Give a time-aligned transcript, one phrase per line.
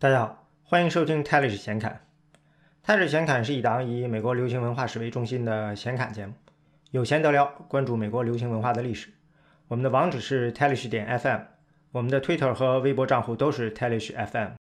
[0.00, 2.06] 大家好，欢迎收听泰勒斯闲侃。
[2.84, 6.34] 泰勒斯闲侃是一档以美国流行文化史为中心的闲侃节目，
[6.92, 9.08] 有闲得聊，关注美国流行文化的历史。
[9.66, 11.40] 我们的网址是 telish 点 FM，
[11.90, 14.52] 我们的 Twitter 和微博账户都是 telishfm。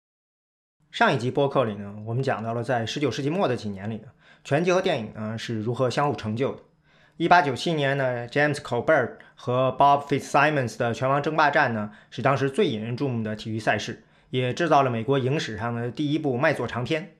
[0.91, 4.08] 上一集播客里呢，我们讲到了在19世纪末的几年里呢，
[4.42, 6.62] 拳击和电影呢是如何相互成就的。
[7.18, 14.03] 1897年呢，James Colbert 和 Bob Fitzsimmons 的拳王争霸战呢，是当时最引人注目的体育赛事。
[14.31, 17.16] 也制造了美国影史上的第一部卖座长片，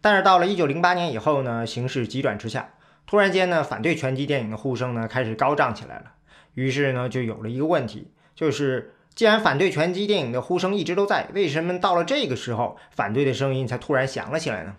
[0.00, 2.74] 但是到了一九零八年以后呢，形势急转直下，
[3.06, 6.12] 突然间呢，反对拳击电影的呼声呢开始高涨起来了。
[6.54, 14.76] 于是呢，就有了一个问题，就是既然反对拳击电影的呼声一直都在，为什么到了这个时候，反对的声音才突然响了起来呢？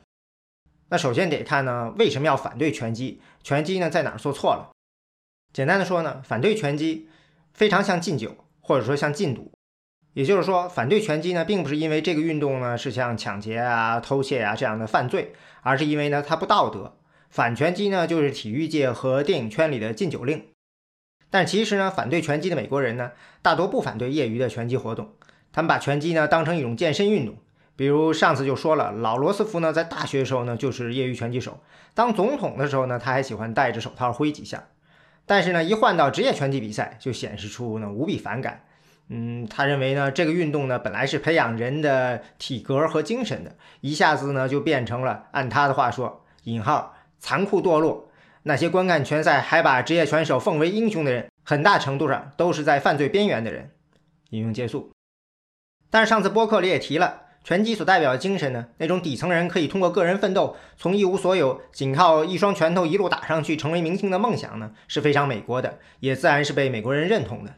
[0.89, 3.19] 那首先得看呢，为什么要反对拳击？
[3.43, 4.71] 拳击呢在哪儿做错了？
[5.51, 7.09] 简单的说呢，反对拳击
[7.53, 9.51] 非常像禁酒，或者说像禁赌。
[10.15, 16.95] 也就是说，反对拳击呢，并不是因为这个运动呢是像抢劫啊、偷窃啊这样的犯罪，而是因为呢它不道德。
[17.29, 20.45] 反拳击呢，就是体育界和电影圈里的禁酒令。
[21.29, 25.09] 但其实呢，反对拳击的美国人呢，大多不反对业余的拳击活动，
[25.51, 27.35] 他们把拳击呢当成一种健身运动。
[27.75, 31.59] 比如上次就说了，老罗斯福呢在大学时候呢就是业余拳击手，
[31.93, 34.63] 当总统的时候呢他还喜欢戴着手套挥几下，
[35.25, 38.63] 但是呢一换到职业拳击比赛，就显示出呢无比反感。
[39.09, 48.09] 嗯，他认为呢，这个运动呢本来是培养人的体格和精神的，一下子呢就变成了按他的话说“引号残酷堕落”。
[48.47, 53.71] 那些观看拳赛还把职业拳手奉为英雄的人，很大程度上都是在犯罪边缘的人。
[54.31, 54.91] 引用结束。
[55.89, 67.53] 但是上次播客里也提了，拳击所代表的精神呢，那种底层人可以通过个人奋斗，从一无所有，仅靠一双拳头一路打上去，成为明星的梦想呢，是非常美国的，也自然是被美国人认同的。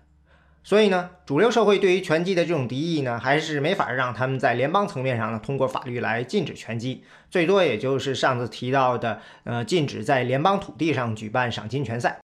[0.67, 12.19] 所以呢，主流社会对于拳击的这种敌意呢，还是没法让他们在联邦层面上呢通过法律来禁止拳击，最多也就是上次提到的，呃，禁止在联邦土地上举办赏金拳赛。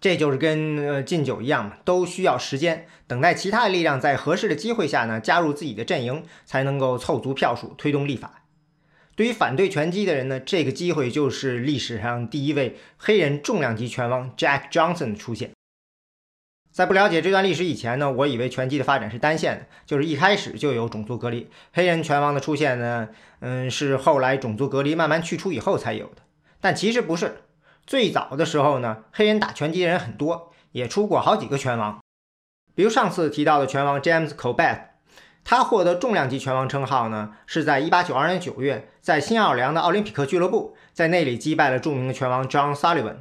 [0.00, 8.44] 这就是跟呃禁酒一样嘛，都需要时间，等待其他力量在合适的机会下呢加入自己的阵营，才能够凑足票数推动立法。
[9.14, 15.50] 对于反对拳击的人呢，这个机会就是历史上第一位黑人重量级拳王 Jack Johnson 的出现。
[16.74, 21.48] 在不了解这段历史以前呢，我以为拳击的发展是单线的，就是一开始就有种族隔离。
[21.72, 26.22] 黑人拳王的出现呢，嗯，是后来种族隔离慢慢去除以后才有的。
[26.60, 27.42] 但其实不是，
[27.86, 32.00] 最早的时候呢，黑人打拳击的人很多，也出过好几个拳王。
[32.74, 34.80] 比如上次提到的拳王 James Colbert，
[35.44, 43.18] 他获得重量级拳王称号呢，是在1892年9月，在新奥尔良的奥林匹克俱乐部，在那里击败了著名的拳王 John Sullivan。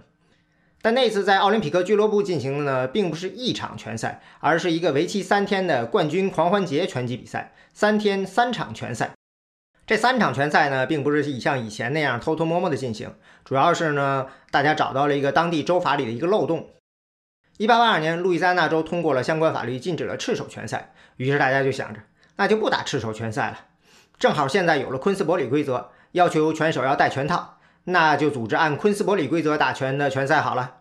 [0.83, 7.53] 但那次在奥林匹克俱乐部进行的呢，并不是一场拳赛，而是一个为期三天的冠军狂欢节拳击比赛。
[7.73, 9.13] 三天三场拳赛，
[9.87, 16.71] 这三场拳赛呢，并不是像以前那样偷偷摸摸的进行，主要是呢，大家找到了一个当地州法里的一个漏洞。
[17.55, 20.93] 一八八二年，路易斯安那州通过了相关法律，禁止了赤手拳赛。
[21.15, 22.01] 于是大家就想着，
[22.35, 23.59] 那就不打赤手拳赛了。
[24.19, 27.59] 正好现在有了昆斯伯里规则，要求拳手要戴拳套。
[27.85, 30.77] 那就组织按昆斯伯里规则打拳的拳赛好了。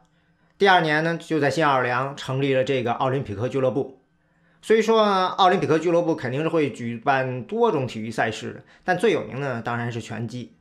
[0.58, 4.00] 第二年呢，就在新奥尔良成立了这个奥林匹克俱乐部。
[4.60, 10.56] 虽说奥林匹克俱乐部肯定是会举办多种体育赛事的，但最有名的当然是拳击。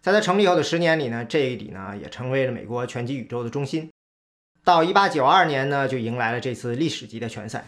[0.00, 3.90] 在它成立后的十年里呢，这里呢也成为了美国拳击宇宙的中心。
[4.64, 7.64] 到一八九二年呢，就迎来了这次历史级的拳赛。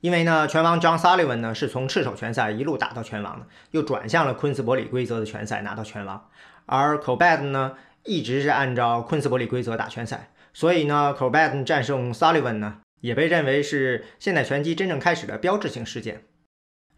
[0.00, 6.28] 因为呢，拳王 John Sullivan 呢是从赤手拳赛一路打到拳王的，又转向了昆斯伯里规则的拳赛拿到拳王。
[6.66, 16.24] 而 Colbert 呢，一直是按照昆斯伯里规则打拳赛，所以呢，Colbert 战胜 Sullivan 呢，也被认为是现代拳击真正开始的标志性事件。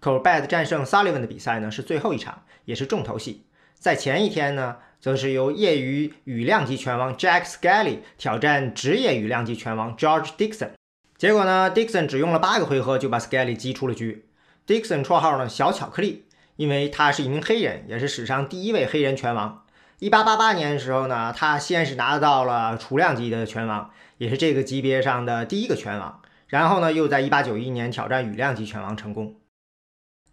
[0.01, 3.47] Colbert 战胜 Sullivan 的比赛呢，是最后一场，也是重头戏。
[3.75, 10.71] 在前一天呢，则是由业余羽量级拳王 Jack Skelly 挑战职业羽量级拳王 George Dixon。
[11.17, 14.29] 结果呢，Dixon 只用了八个回合就把 Skelly 击出了局。
[14.67, 16.26] Dixon 绰号呢小巧克力。
[16.57, 19.65] 因为他是一名黑人，也是史上第一位黑人拳王。
[19.99, 26.21] 一八八八年的时候呢，他先是拿到了雏量级的拳王，也是这个级别上的第一个拳王。
[26.49, 29.37] 然后呢，又在一八九一年挑战羽量级拳王成功。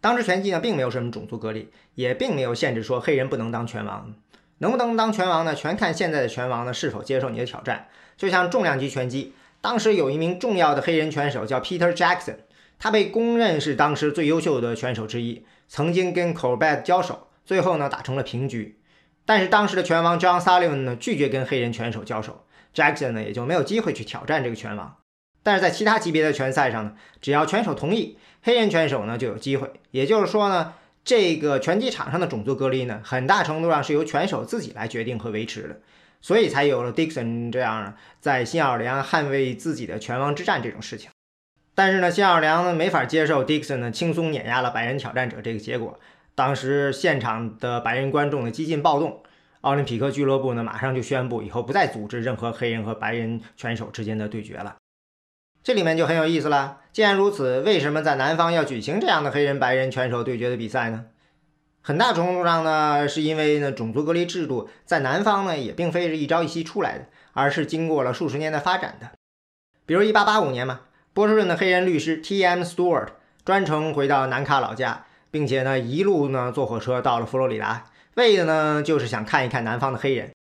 [0.00, 4.14] 当时拳击呢，并没有什么种族隔离，也并没有限制说黑人不能当拳王。
[4.58, 5.54] 能不能当拳王呢？
[5.54, 7.88] 全看现在的拳王呢是否接受你的挑战。
[8.16, 12.36] 就像重量级拳击，当时有一名重要的黑人拳手叫 Peter Jackson，
[12.78, 15.44] 他被公认是当时最优秀的拳手之一。
[15.74, 18.78] 曾经跟 Colbert 交手，最后呢打成了平局。
[19.24, 24.96] 但是当时的拳王 John Sullivan 呢拒绝跟黑人拳手交手，Jackson 呢也就没有机会去挑战这个拳王。
[25.42, 29.68] 但是在其他级别的拳赛上呢，只要拳手同意，黑人拳手呢就有机会。
[29.90, 30.74] 也就是说呢，
[31.04, 35.80] 这个拳击场上的种族隔离呢，很大程度上是由拳手自己来决定和维持的，
[36.20, 41.10] 所以才有了 Dixon 这样在新奥尔良捍卫自己的拳王之战这种事情。
[41.76, 45.98] 但是呢，新奥尔良呢没法接受 Dixon 呢轻松碾压了白人挑战者这个结果。
[46.36, 49.22] 当时现场的白人观众呢激进暴动，
[49.62, 54.76] 奥林匹克俱乐部呢马上就宣布以后不再组织任何黑人和白人拳手之间的对决了。
[55.64, 56.80] 这里面就很有意思了。
[56.92, 61.06] 既然如此，为什么在南方要举行这样的黑人白人拳手对决的比赛呢？
[61.82, 69.10] 很大程度上呢，是因为呢种族隔离制度在南方呢也并非是一朝一夕出来的，而是经过了数十年的发展的。
[69.86, 70.82] 比如1885年嘛。
[71.14, 72.62] 波士顿的黑人律师 T.M.
[72.62, 73.06] Stewart
[73.44, 77.84] 专程回到南卡老家，并且呢一路呢坐火车到了佛罗里达，
[78.14, 80.32] 为的呢就是想看一看南方的黑人。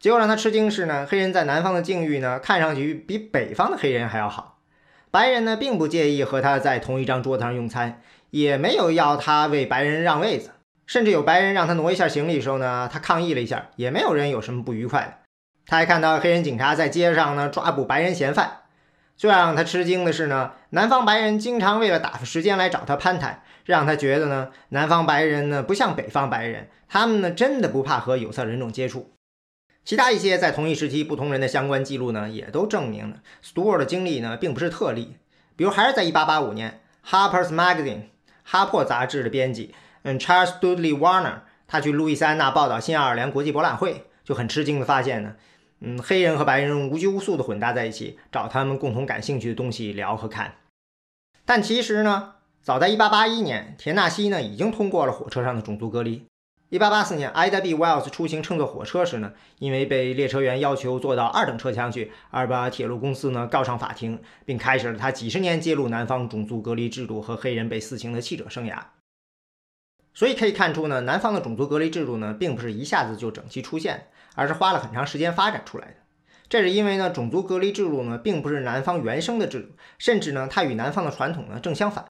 [0.00, 4.56] 结果让他吃惊是呢，黑人在南方的境遇呢看上去比北方的黑人还要好。
[5.10, 8.00] 白人呢并不介意和他在同一张桌子上用餐，
[8.30, 10.52] 也没有要他为白人让位子，
[10.86, 15.12] 甚至有白人让他挪一下行李的时候呢，他抗议了一下，也没有人有什么不愉快的。
[15.66, 18.60] 他还看到黑人警察在街上呢抓捕白人嫌犯。
[19.16, 29.12] 最让他吃惊的是呢，南方白人经常为了打发时间来找他攀谈，让他觉得呢，南方白人呢不像北方白人，他们呢真的不怕和有色人种接触。
[29.84, 35.16] 其他一些在同一时期不同人的相关记录呢，也都证明了 Stewart 的经历呢并不是特例。
[35.56, 37.84] 比如还是在1885年，《Harper's Magazine》
[38.42, 45.36] 哈珀杂志的编辑，嗯，Charles Dudley Warner，他去路易斯安那报道新奥尔良国际博览会，就很吃惊的发现呢。
[45.86, 50.54] 嗯，黑人和白人无拘无束地混搭在一起，找他们共同感兴趣的东西聊和看。
[51.44, 56.24] 但其实呢，早在1881年，田纳西呢已经通过了火车上的种族隔离。
[56.70, 57.74] 1884年，Ida B.
[57.74, 68.78] Wells 出行乘坐火车时呢，因为被列车员要求坐到二等车厢去，而把铁路公司呢告上法庭，并开始了他几十年揭露南方种族隔离制度和黑人被死刑的记者生涯。
[70.14, 74.08] 所以可以看出呢，南方的种族隔离制度呢，并不是一下子就整齐出现。
[74.34, 75.94] 而是花了很长时间发展出来的，
[76.48, 82.06] 这是因为呢，种族隔离制度呢，并不是南方原生的制度，甚至呢，它与南方的传统呢正相反。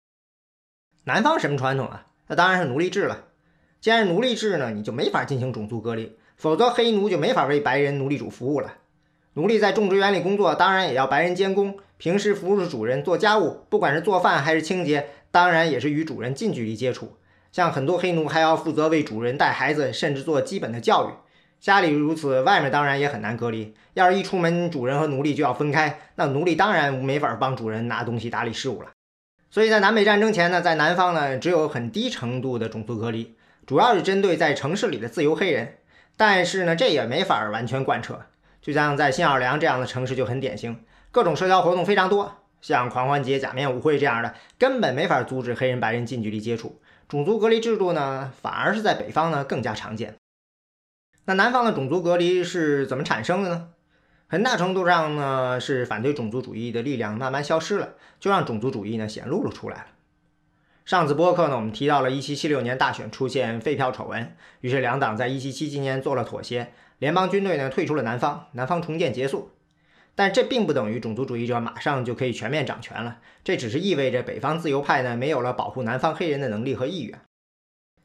[1.04, 2.06] 南方什么传统啊？
[2.26, 3.24] 那当然是奴隶制了。
[3.80, 8.78] 既然奴隶制呢，你就没法进行种族隔离，否则黑奴就没法为白人奴隶主服务了。
[9.34, 17.18] 奴隶在种植园里工作，当然也要白人监工；平时服侍主人做家务，不管是做饭还是清洁，当然也是与主人近距离接触。
[17.52, 21.12] 像很多黑奴还要负责为主人带孩子，甚至做基本的教育。
[21.64, 23.74] 家里如此，外面当然也很难隔离。
[23.94, 28.90] 要是一出门，主人和奴隶就要分开，那奴隶当然没法帮主人拿东西、打理事务了。
[29.50, 33.34] 所以在南北战争前呢，在南方呢，只有很低程度的种族隔离，
[33.66, 35.78] 主要是针对在城市里的自由黑人。
[36.18, 38.20] 但是呢，这也没法完全贯彻。
[38.60, 46.78] 就像在新奥尔良这样的城市就很典型，各种社交活动非常多，像狂欢节、假面舞会这样的，根本没法阻止黑人、白人近距离接触。
[47.08, 50.16] 种族隔离制度呢，反而是在北方呢更加常见。
[51.26, 53.68] 那南方的种族隔离是怎么产生的呢？
[54.26, 59.86] 很大程度上呢，是反对种族主义的力量慢慢消失了，就让种族主义呢显露了出来了。
[60.84, 69.50] 上次播客呢，我们提到了1776年大选出现废票丑闻，于是两党在1777年做了妥协，联邦军队呢退出了南方，南方重建结束。
[70.14, 77.18] 但这并不等于种族主义者马上就可以全面掌权了，这只是意味着北方自由派呢没有了保护南方黑人的能力和意愿。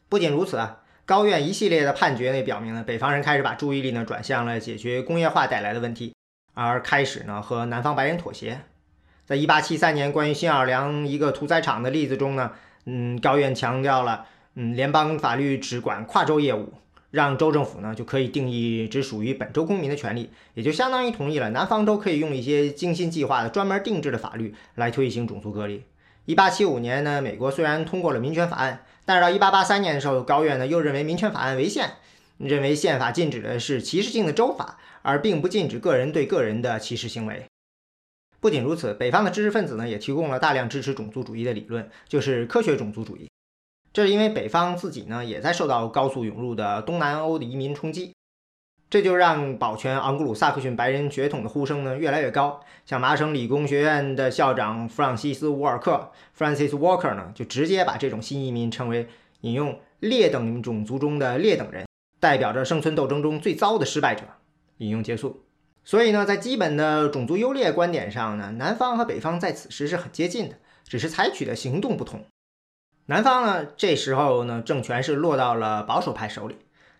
[0.07, 0.83] 不仅如此啊。
[1.09, 6.13] 高院一系列的判决呢，表明呢，北方人开始把注意力呢转向了解决工业化带来的问题，
[6.53, 8.61] 而开始呢和南方白人妥协。
[9.25, 12.51] 在一八七三年关于新奥尔良一个屠宰场的例子中呢，
[12.85, 16.73] 嗯，高院强调了，嗯，联邦法律只管跨州业务，
[17.09, 25.81] 让州政府呢就可以定义只属于本州公民的权利，也就相当于同意了南方州可以用一些精心计划的专门定制的法律来推行种族隔离。
[26.29, 28.85] 一八七五年呢，美国虽然通过了民权法案。
[29.03, 31.93] 但是到一八八三年的时候，高院呢又认为民权法案违宪，
[32.37, 37.47] 认为宪法禁止的是歧视性的州法，而并不禁止个人对个人的歧视行为。
[38.39, 43.27] 不仅如此，北方的知识分子呢也提供了大量支持种族主义的理论，就是科学种族主义。
[43.91, 48.13] 这是因为北方自己呢也在受到高速涌入的东南欧的移民冲击。
[48.89, 52.59] 这就让保全昂古鲁萨克逊白人血统的呼声呢越来越高。
[52.87, 59.07] 像麻省理工学院的校长弗朗西斯·沃尔克 （Francis Walker） 呢，就直接把这种新移民称为
[59.41, 61.85] “引用劣等种族中的劣等人”，
[62.19, 64.23] 代表着生存斗争中最糟的失败者。
[64.77, 65.43] 引用结束。
[65.83, 72.25] 所以呢，在基本的种族优劣观点上呢，南方和北方在此时是很接近的，只是采取的行动不同。
[73.05, 76.57] 南方呢，这时候呢，政权是落到了保守派手里。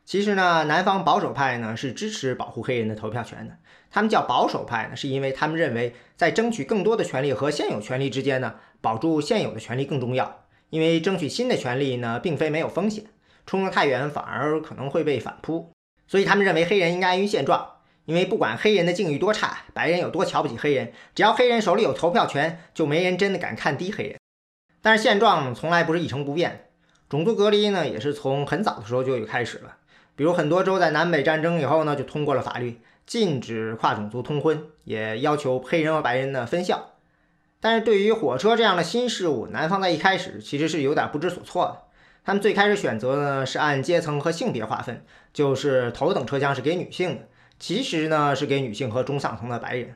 [0.10, 3.56] 其实呢，南方保守派呢是支持保护黑人的投票权的。
[3.92, 10.46] 他们叫保守派呢，是因为他们认为在争取更多的权利和现有权利之间呢，保住现有的权利更重要。
[10.72, 13.06] 因为争取新的权利呢，并非没有风险，
[13.46, 15.72] 冲得太远反而可能会被反扑。
[16.08, 17.74] 所以他们认为黑人应该安于现状，
[18.06, 24.16] 因为不管黑人的境遇多差，白人有多瞧不起黑人，只要黑人手里有投票权，就没人真的敢看低黑人。
[24.82, 26.72] 但是现状从来不是一成不变，
[27.08, 29.76] 种族隔离呢，也是从很早的时候就有开始了。
[30.20, 36.90] 比如很多州在南北战争以后呢，就通过了法律，禁止跨种族通婚，也要求黑人和白人呢分校。
[37.62, 41.84] 但是对于火车这样的新事物，南方在一开始其实是有点不知所措的。
[42.26, 47.22] 他们最开始选择呢是按阶层和性别划分，就是头等车厢是给女性的，
[47.58, 49.92] 其实呢是给女性和中上层的白人；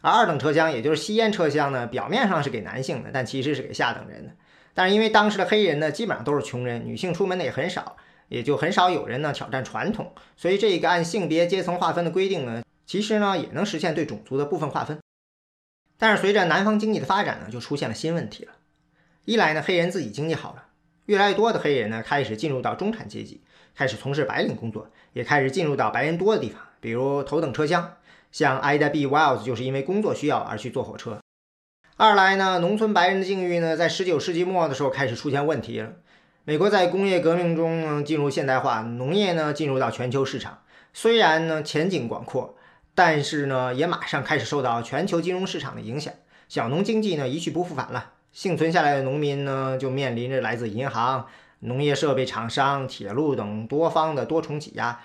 [0.00, 4.32] 而二等车厢，也就是吸烟车厢呢，表面上是给男性的，但其实是给下等人的。
[4.72, 7.98] 但是因为当时的黑人呢基本上都是穷人，女性出门的也很少。
[8.28, 14.98] 也就很少有人呢挑战传统，所以这个按性别阶层划分的规定呢，其实呢也能实现对种族的部分划分。
[15.98, 18.52] 但是随着南方经济的发展呢，就出现了新问题了。
[19.24, 20.66] 一来呢，黑人自己经济好了，
[21.06, 23.42] 越来越多的黑人呢开始进入到中产阶级，
[23.74, 27.96] 开始从事白领工作，也开始进入到白人多的地方，比如头等车厢。
[28.32, 29.06] 像 Ida B.
[29.06, 31.18] Wells 就是因为工作需要而去坐火车。
[31.96, 35.92] 二来呢，农村白人的境遇呢，在19世纪末的时候开始出现问题了。
[36.48, 40.62] 美国在工业革命中呢进入现代化，农业呢进入到全球市场，
[40.94, 42.54] 虽然呢前景广阔，
[42.94, 46.14] 但是呢也马上开始受到全球金融市场的影响，
[46.48, 51.26] 小农经济呢一去不复返了，幸存下来的农民呢就面临着来自银行、
[51.58, 55.00] 农业设备厂商、铁路等多方的多重挤压，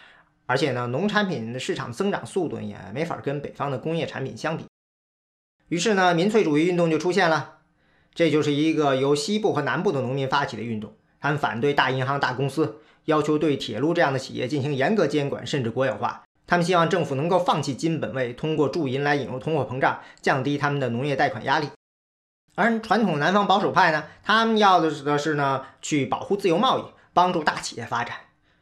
[0.45, 4.67] 而且呢农产品的市场增长速度也没法跟北方的工业产品相比，
[5.69, 7.61] 于是呢民粹主义运动就出现了，
[8.13, 10.93] 这就是一个由西部和南部的农民发起的运动。
[11.21, 16.23] 他们反对大银行、大公司，要求对铁路这样的企业进行严格监管，甚至国有化。
[16.47, 21.69] 他们希望政府能够放弃金本位，通过铸银来引入通货膨胀，降低他们的农业贷款压力。
[22.55, 28.17] 而传统南方保守派呢，他们要的是的是呢，去保护自由贸易，帮助大企业发展。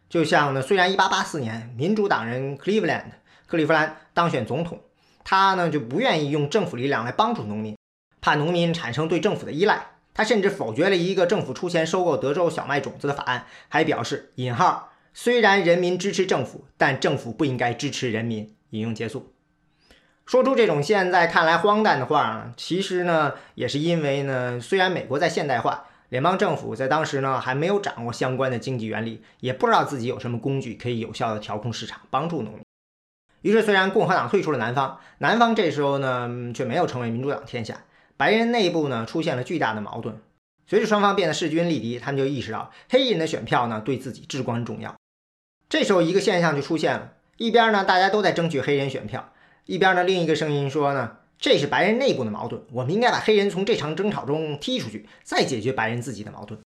[0.08, 3.06] 就像呢，虽然1884年民主党人 Cleveland
[3.48, 4.80] 克利夫兰当选总统，
[5.24, 7.76] 他呢就不愿意用政府力量来帮助农民，
[8.22, 9.88] 怕农民产生对政府的依赖。
[10.14, 19.34] 他甚至否决了一个政府出钱收购德州小麦种子的法案，还表示：“引号虽然人民支持政府，但政府不应该支持人民。”引用结束。
[20.26, 32.62] 说出这种现在看来荒诞的话，其实呢，也是因为呢，虽然美国在现代化，联邦政府在当时呢还没有掌握相关的经济原理，也不知道自己有什么工具可以有效的调控市场，帮助农民。
[33.42, 37.82] 于是，虽然共和党退出了南方，南方这时候呢却没有成为民主党天下。
[38.20, 40.20] 白人内部呢出现了巨大的矛盾，
[40.68, 44.94] 随着双方变得势均力敌，他们就意识到黑人的选票呢对自己至关重要。
[45.70, 49.32] 这时候一个现象就出现了，一边呢大家都在争取黑人选票，
[49.66, 56.60] 一边呢另一个声音说呢这是白人内部的矛盾，我们应该把黑人从这场争吵中踢出去，再解决白人自己的矛盾。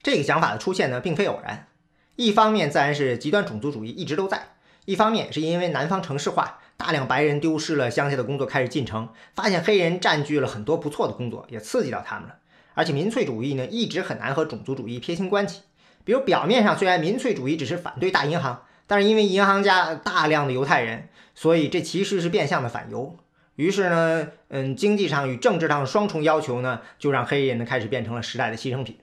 [0.00, 1.66] 这个想法的出现呢并非偶然，
[2.14, 4.54] 一方面自然是极端种族主义一直都在，
[4.84, 6.60] 一方面是因为南方城市化。
[6.78, 12.36] 大量白人丢失了乡下的工作，开始进城，发现黑人占据了很多不错的工作，也刺激到他们了。
[12.74, 15.62] 而且民粹主义呢，一直很难和种族主义撇清关系。
[16.04, 23.16] 比如表面上虽然民粹主义只是反对大银行，但是因为银行家大量的犹太人，所以这其实是变相的反犹。
[23.56, 28.96] 于是呢，嗯，经济上与政治上的双重要求呢，就让黑人呢开始变成了时代的牺牲品。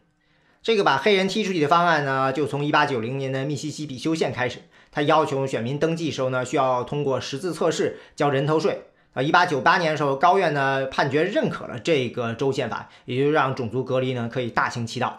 [0.64, 4.60] 这个把黑人踢出去的方案呢，就从1890年的密西西比修宪开始。
[4.96, 8.84] 他要求选民登记时候呢，需要通过识字测试，交人头税。
[9.12, 15.18] 啊，一八九八年的时候，高院呢判决认可了这个州宪法，也就让种族隔离呢可以大行其道。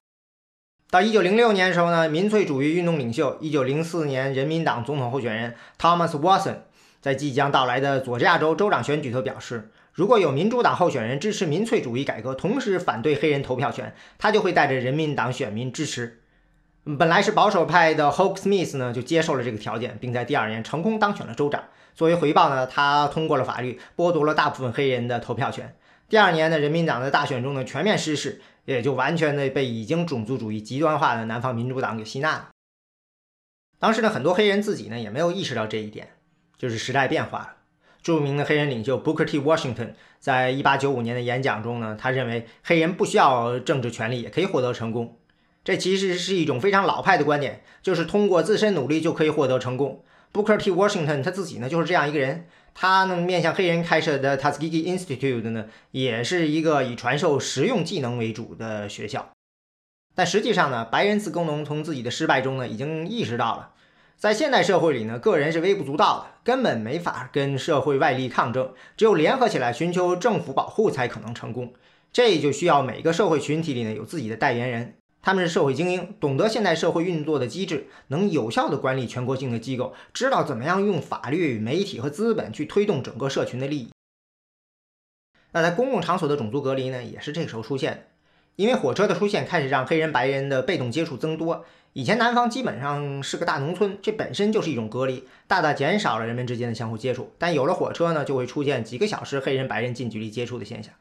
[0.90, 6.56] 到一九零六年的时候呢，民粹主义运动领袖、一九零四年人民党总统候选人 Thomas Watson
[7.02, 16.22] 在即将到来的佐治亚州州长选举中表示，如果有民主党候选人支持民粹主义改革，同时反对黑人投票权，他就会带着人民党选民支持。
[16.94, 21.64] 本来是保守派的 Hoke Smith 呢，就接受了这个条件，并在第二年成功当选了州长。
[21.96, 25.74] 作为回报呢，他通过了法律，剥夺了大部分黑人的投票权。
[26.08, 32.50] 第二年呢，人民党在大选中呢全面失势，也就完全的被已经种族主义极端化的南方民主党给吸纳了。
[33.80, 36.10] 当时呢，很多黑人自己呢也没有意识到这一点，
[36.56, 37.52] 就是时代变化了。
[38.00, 39.40] 著名的黑人领袖 Booker T.
[39.40, 45.18] Washington 在一八九五年的演讲中呢，他认为黑人不需要政治权利也可以获得成功。
[45.66, 50.04] 这其实是一种非常老派的观点，就是通过自身努力就可以获得成功。
[50.32, 50.70] Booker T.
[50.70, 59.32] Washington 他自己呢就是这样一个人，他呢面向黑人开设的 Tuskegee Institute 呢，也是一个以传授实用技能为主的学校。
[60.14, 63.72] 但实际上呢，白人自工农从自己的失败中呢，已经意识到了，
[64.16, 71.74] 在现代社会里呢，个人是微不足道的，根本没法跟社会外力抗争，只有联合起来寻求政府保护才可能成功。
[72.12, 74.94] 这就需要每个社会群体里呢有自己的代言人，
[75.26, 83.88] 他们是社会精英，懂得现代社会运作的机制，能有效地管理全国性的机构，知道怎么样用法律与、媒体和资本去推动整个社群的利益。
[85.50, 87.98] 那在公共场所的种族隔离呢，也是这个时候出现的。
[88.54, 91.64] 因为火车的出现，开始让黑人白人的被动接触增多。
[91.92, 97.32] 以前南方基本上是个大农村，这本身就是一种隔离，大大减少了人们之间的相互接触。
[97.36, 100.94] 但有了火车呢，就会出现几个小时黑人白人近距离接触的现象。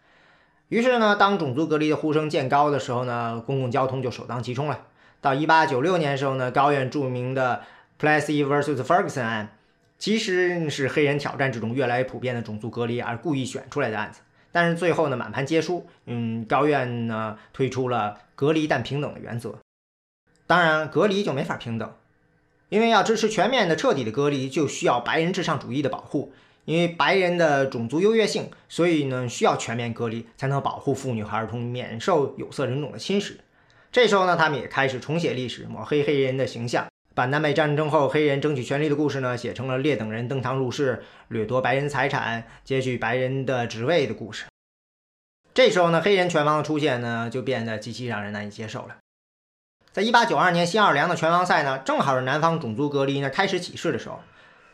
[0.70, 4.88] 于是呢，当种族隔离的呼声渐高的时候呢，公共交通就首当其冲了。
[5.22, 7.62] 到1896年的时候呢，高院著名的
[8.00, 9.58] Plessy vs Ferguson 案，
[10.00, 14.22] 其实是黑人挑战这种越来越普遍的种族隔离而故意选出来的案子。
[14.52, 15.86] 但是最后呢，满盘皆输。
[16.06, 19.56] 嗯，高院呢推出了隔离但平等的原则。
[20.48, 21.94] 当然，隔离就没法平等，
[22.70, 26.34] 因为要支持全面的、彻底的隔离，就需要白人至上主义的保护。
[26.66, 33.36] 因为白人的种族优越性，所以呢需要全面隔离，才能保护妇女和儿童免受有色人种的侵蚀。
[33.92, 44.46] 这时候呢，他们也开始重写历史，抹黑黑人的形象，把南北战争后黑人争取权利的故事呢写成了劣等人登堂入室、掠夺白人财产、接取白人的职位的故事。
[45.54, 48.98] 这时候呢，黑人拳王的出现呢，就变得极其让人难以接受了。
[49.94, 54.20] 在一八九二年新奥尔良的拳王赛呢，正好是南方种族隔离呢开始起势的时候。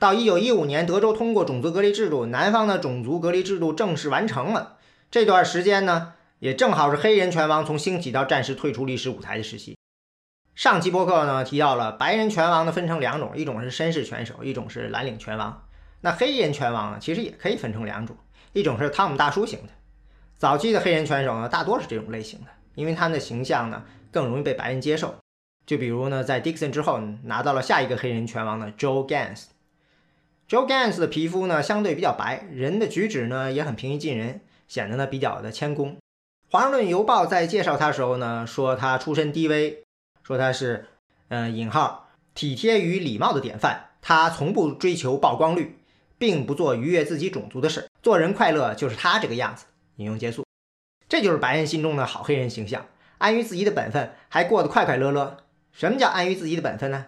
[0.01, 4.77] 到一九一五年，德州通过种族隔离制度，南方的种族隔离制度正式完成了。
[5.11, 9.77] 这段时间呢，也正好是黑人拳王从兴起到暂时退出历史舞台的时期。
[10.55, 15.67] 上期播客呢提到了白人拳王呢分成两种，一种是绅士拳手，一种是蓝领拳王。
[15.99, 18.17] 那黑人拳王呢，其实也可以分成两种，
[18.53, 19.69] 一种是汤姆大叔型的。
[20.35, 25.13] 早期的黑人拳手呢，大多是这种类型的，因为他们的形象呢更容易被白人接受。
[25.67, 29.43] 就比如呢，在 Dixon 之后拿到了下一个黑人拳王的 Joe Gans。
[30.51, 35.95] Joe Gans 的皮肤呢相对比较白，人的举止呢也很平易近人，显得呢比较的谦恭。
[36.49, 39.81] 华盛顿邮报在介绍他的时候呢，说他出身低微，
[40.21, 40.87] 说他是
[41.29, 43.91] 嗯引号体贴与礼貌的典范。
[44.01, 45.79] 他从不追求曝光率，
[46.17, 49.67] 并不做逾越自己种族的事，做人快乐就是他这个样子。
[49.95, 50.45] 引用结束，
[51.07, 52.87] 这就是白人心中的好黑人形象，
[53.19, 55.37] 安于自己的本分，还过得快快乐乐。
[55.71, 57.05] 什么叫安于自己的本分呢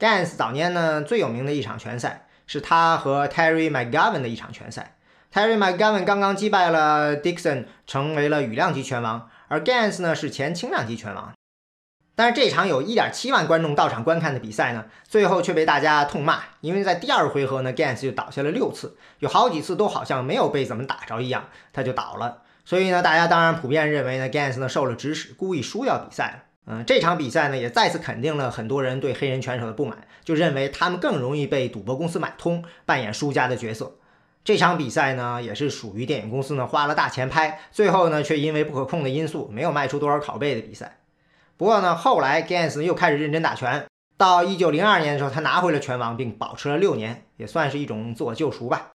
[0.00, 4.96] ？Gans 早年呢最有名的一场拳赛是他和 Terry McGovern 的一场拳赛。
[5.32, 11.32] Terry McGovern 刚刚击败了 Dixon，成为了羽量级拳王，而 Gans 呢是前轻量级拳王。
[12.14, 22.42] 但是这场有一点七万观众到场观看的比赛呢，最后却被大家痛骂，因为在第二回合呢，Gans 就倒下了六次，有好几次都好像没有被怎么打着一样，他就倒了。
[22.66, 26.50] 所以呢，大家当然普遍认为呢，Gans 呢受了指使，故意输掉比赛。
[26.64, 33.96] 嗯，这场比赛呢，也再次肯定了很多人对黑人拳手的不满，就认为他们更容易被赌博公司买通，扮演输家的角色。
[34.44, 40.98] 这场比赛呢，也是属于电影公司呢花了大钱拍，最后呢却因为不可控的因素没有卖出多少拷贝的比赛。
[41.56, 48.90] 不过呢，后来 Gans 又开始认真打拳，到一九零二年的时候，他拿回了拳王，并保持了六年，也算是一种自我救赎吧。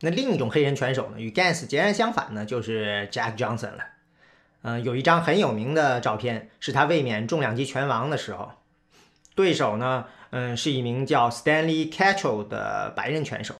[0.00, 3.93] 那另一种黑人拳手呢，与 Gans 截然相反呢，就是 Jack Johnson 了。
[4.66, 8.50] 嗯，有一张很有名的照片，是他卫冕重量级拳王的时候，
[9.34, 13.54] 对手呢，嗯，是一名叫 Stanley c a t c h e l 的白人拳手。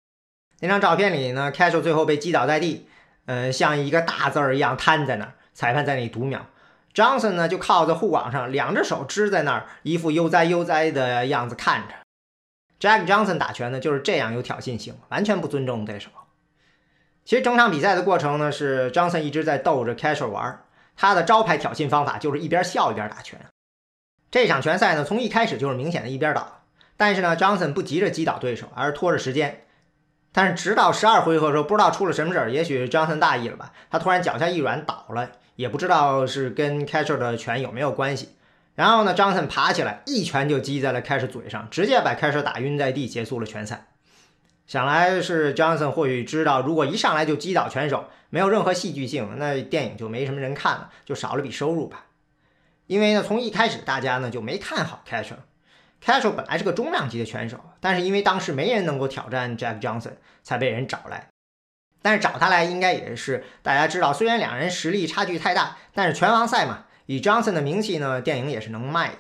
[0.61, 2.89] 那张照片里呢 c a t c h e l 最后被击倒在地，
[3.27, 6.47] 嗯，像一个大字儿一样瘫在那儿，裁判在那里读秒。
[6.95, 11.95] Johnson 呢，就靠在护网上，两只手支在那儿，一副悠哉悠哉的样子看着。
[12.81, 16.09] Jack Johnson 打拳呢，就是这样有挑衅性，完全不尊重对手。
[17.25, 20.64] 其实整场比赛的过程呢，是 Johnson 一直在逗着 Catcher 玩，
[20.97, 23.41] 他的招牌挑衅方法就是一边笑一边打拳。
[24.31, 26.63] 这场拳赛呢，从一开始就是明显的一边倒，
[26.97, 29.65] 但是呢，Johnson 不急着击倒对手，而是拖着时间。
[30.33, 35.31] 但是直到十二回合的时候，不知道出了什么事儿，也许 Johnson 大意了吧，他突然脚下一软倒了。
[35.57, 38.31] 也不知道是跟 Catcher 的拳有没有关系，
[38.75, 43.87] 然后呢，Johnson 爬起来一拳就击在了 c a s h e r 嘴上，直接把 Catcher 打晕在地，结束了拳赛。
[44.67, 52.07] 想来是 Johnson 或许知道，如果一上来就击倒拳手，没有任何戏剧性，那电影就没什么人看了，就少了笔收入吧。
[52.87, 55.37] 因为呢，从一开始大家呢就没看好 Catcher。
[56.03, 61.29] Catcher 本来是个中量级的拳手，但是因为当时没人能够挑战 Jack Johnson，才被人找来。
[62.03, 69.19] 但是找他来应该也是大家知道，虽然两人实力差距太大，但是拳王赛嘛，以 Johnson 的名气呢，电影也是能卖的。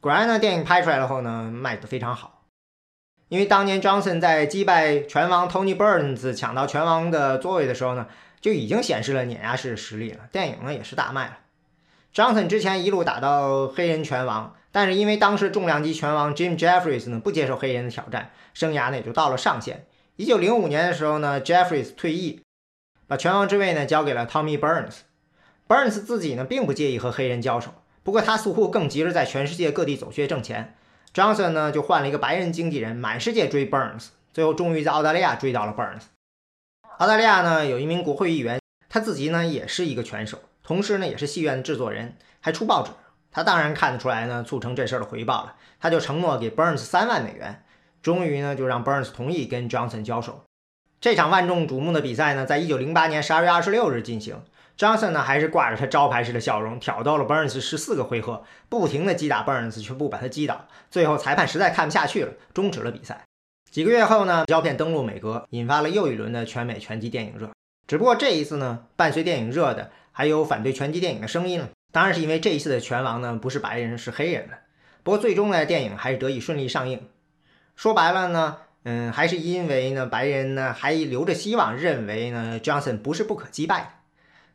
[0.00, 2.33] 果然呢，电影拍出来了后呢，卖得非常好。
[3.28, 8.06] 因为当年 Johnson 在击败拳王 Tony Burns 抢到拳王的座位的时候呢，
[8.40, 10.20] 就已经显示了碾压式实力了。
[10.30, 11.38] 电影呢也是大卖了。
[12.14, 19.86] Johnson 之前一路打到黑人拳王，但是因为当时重量级拳王 Jim Jeffries 呢不接受黑人的挑战，生涯呢也就到了上限。
[20.16, 22.42] 一九零五年的时候呢，Jeffries 退役，
[23.08, 24.98] 把拳王之位呢交给了 Tommy Burns。
[25.66, 30.76] Burns 自己呢并不介意和黑人交手，不过他似乎更急着在全世界各地走穴挣钱。
[31.14, 36.02] Johnson 呢就换了一个白人经纪人，满世界追 Burns，最后终于在澳大利亚追到了 Burns。
[36.98, 42.90] 澳大利亚呢有一名国会议员，他自己呢也是一个拳手，同时呢也是戏院的制作人，还出报纸。
[43.30, 47.64] 他当然看得出来呢，促成这事儿的回报了，他就承诺给 Burns 三万美元，
[48.02, 50.42] 终于呢就让 Burns 同意跟 Johnson 交手。
[51.00, 54.42] 这场万众瞩目的比赛呢，在一九零八年十二月二十六日进行。
[54.76, 60.66] Johnson 呢还是挂着他招牌式的笑容，挑逗了 Burns 十四个回合，不停的击打 Burns，却不把他击倒。
[60.90, 63.24] 最后裁判实在看不下去了，终止了比赛。
[63.70, 67.50] 几个月后呢，胶片登陆美国，引发了又一轮的全美拳击电影热。
[67.86, 71.68] 只不过这一次呢，伴随电影热的还有反对拳击电影的声音了。
[71.92, 74.58] 当然是因为这一次的拳王呢不是白人是黑人的，
[75.04, 77.08] 不过最终呢电影还是得以顺利上映。
[77.76, 83.88] 说白了呢，嗯，还是因为呢白人呢还留着希望，认为呢 Johnson 不是不可击败的。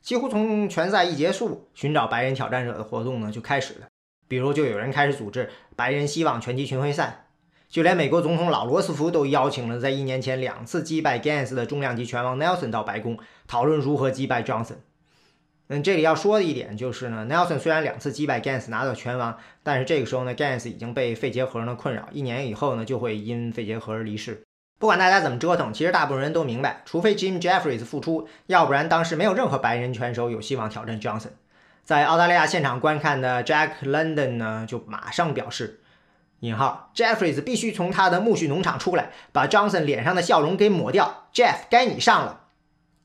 [0.01, 3.88] 几乎从拳赛一结束，寻找白人挑战者的活动呢就开始了。
[4.27, 7.27] 比如就有人开始组织白人希望拳击巡回赛，
[7.67, 14.77] 就连美国总统老罗斯福都邀请了在一年前两次击败 Gans 的重量级拳王 Nelson 到白宫讨论如何击败 Johnson。
[15.67, 24.41] 嗯，这里要说的一点就是呢，Nelson 虽然两次击败 Gans 拿到拳王，但是这个时候呢，Gans 已经被肺结核呢困扰，一年以后呢就会因肺结核而离世。
[24.79, 31.31] 不管大家怎么折腾，其实大部分人都明白，除非 Jim Jeffries 复出，要不然当时没有任何白人拳手有希望挑战 Johnson。
[31.83, 35.81] 在澳大利亚现场观看的 Jack London 呢，就马上表示
[36.39, 41.27] ：“引号 Jeffries 必须从他的苜蓿农场出来，把 Johnson 脸上的笑容给抹掉。
[41.33, 42.45] Jeff，该你上了。”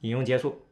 [0.03, 0.67] 引用结束。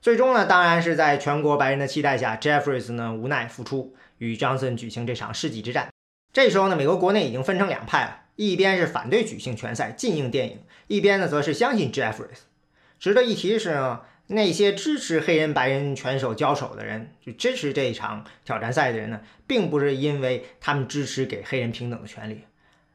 [0.00, 5.91] 最终呢，当然是在全国白人的期待下，Jeffries 呢无奈复出，与 Johnson 举行这场世纪之战。
[6.32, 12.44] 这时候呢，美国国内已经分成两派了，一边是反对举行拳赛禁映电影，一边呢则是相信 Jeffries。
[12.98, 22.44] 值得一提的是呢，那些支持黑人白人拳手交手的人，就支持这一场挑战赛的人呢，并不是因为他们支持给黑人平等的权利。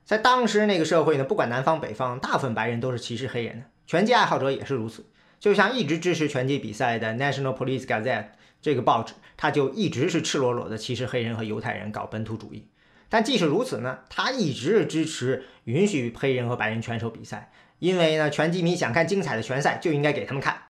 [0.03, 5.05] 在当时那个社会呢，不管南方北方，大部分白人都是歧视黑人的，拳击爱好者也是如此。
[5.39, 12.65] 就像一直支持拳击比赛的 National Police Gazette 这个报纸，它就一直是赤裸裸的歧视黑人和犹太人，搞本土主义。
[13.09, 20.63] 但即使如此呢，他一直是支持允许黑人和白人拳手比赛，因为呢，拳击迷想看精彩的拳赛，就应该给他们看。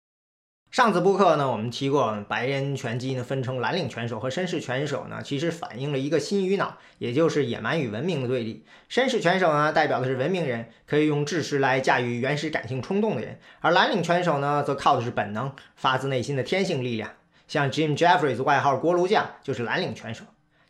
[0.70, 8.66] 上次播客呢，我们提过，白人拳击呢分成蓝领拳手和绅士拳手呢，其实反映了一个新与脑，也就是野蛮与文明的对立。
[8.92, 17.12] 绅士拳手呢，代表的是文明人，可以用智识来驾驭原始感性冲动的人；而蓝领拳手呢，则靠的是本能，发自内心的天性力量。
[17.48, 20.26] 像 Jim Jeffries 外号锅炉匠就是蓝领拳手，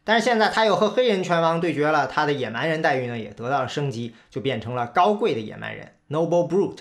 [0.07, 6.77] 但是现在他又和黑人拳王对决了，他的野蛮人待遇呢也得到了升级，就变成了高贵的野蛮人 （Noble Brute）。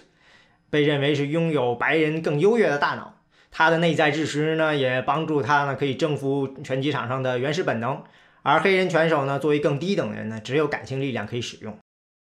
[0.70, 3.16] 被认为是拥有白人更优越的大脑，
[3.50, 8.00] 他的内在知识呢，也帮助他呢可以征服拳击场上的原始本能。
[8.42, 11.76] 而黑人拳手呢，作为更低等人呢，只有感性力量可以使用。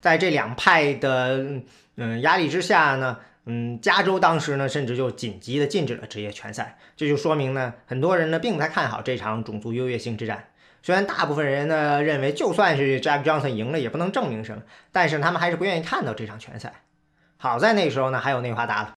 [0.02, 1.62] 在这两派的
[1.98, 6.76] 嗯压力之下呢，嗯，加州当时呢，甚至就紧急的禁止了职业拳赛。
[6.96, 10.46] 这就说明呢，很多人呢并不太看好这场种族优越性之战。
[10.82, 14.62] 虽然大部分人呢认为，就算是 Jack Johnson 赢了，也不能证明什么，
[14.92, 16.82] 但是他们还是不愿意看到这场拳赛。
[17.36, 18.94] 好在那时候呢，还有内华达了。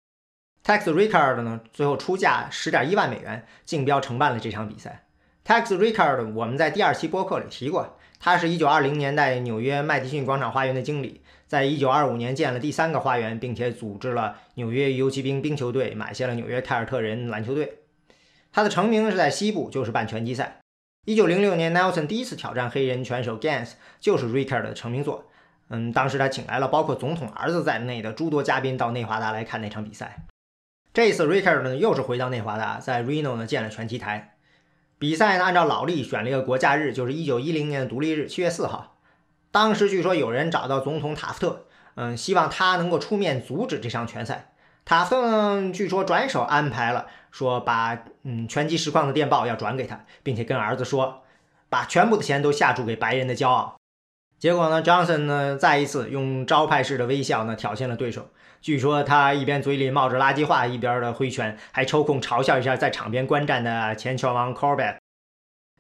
[0.64, 5.04] Tex Rickard 呢，最后出价十点一万美元竞标承办了这场比赛。
[5.44, 17.78] Tex Rickard，我们在第二期播客里提过，他是一九二零年代纽约麦迪逊广场花园的经理，在一九二五年建了第三个花园，并且组织了纽约游骑兵冰球队，买下了纽约凯尔特人篮球队。
[18.52, 20.61] 他的成名是在西部，就是办拳击赛。
[21.04, 25.28] 一九零六年，Nelson 第一次挑战黑人拳手 Gans，就是 Rickard 的成名作。
[25.68, 30.24] 嗯，当时他请来了包括总统儿子在内的诸多嘉宾到内华达来看那场比赛。
[30.94, 34.36] 这次 Rickard 呢又是回到内华达，在 Reno 呢建了拳击台。
[35.00, 39.00] 比赛呢按照老历选了一个国假日，就是1910年的独立日7月4号。
[39.50, 44.52] 当时据说有人找到总统塔夫特，嗯，希望他能够出面阻止这场拳赛。
[44.84, 51.24] 塔夫特呢据说转手安排了，说把嗯拳击实况的电报要转给他，并且跟儿子说，
[51.68, 53.74] 把全部的钱都下注给白人的骄傲。
[54.38, 58.28] 结果呢，Johnson 呢再一次用招牌式的微笑呢挑衅了对手。
[58.60, 64.98] 据说他一边嘴里冒着垃圾话，一边的挥拳，还抽空嘲笑一下在场边观战的前拳王 Corbett。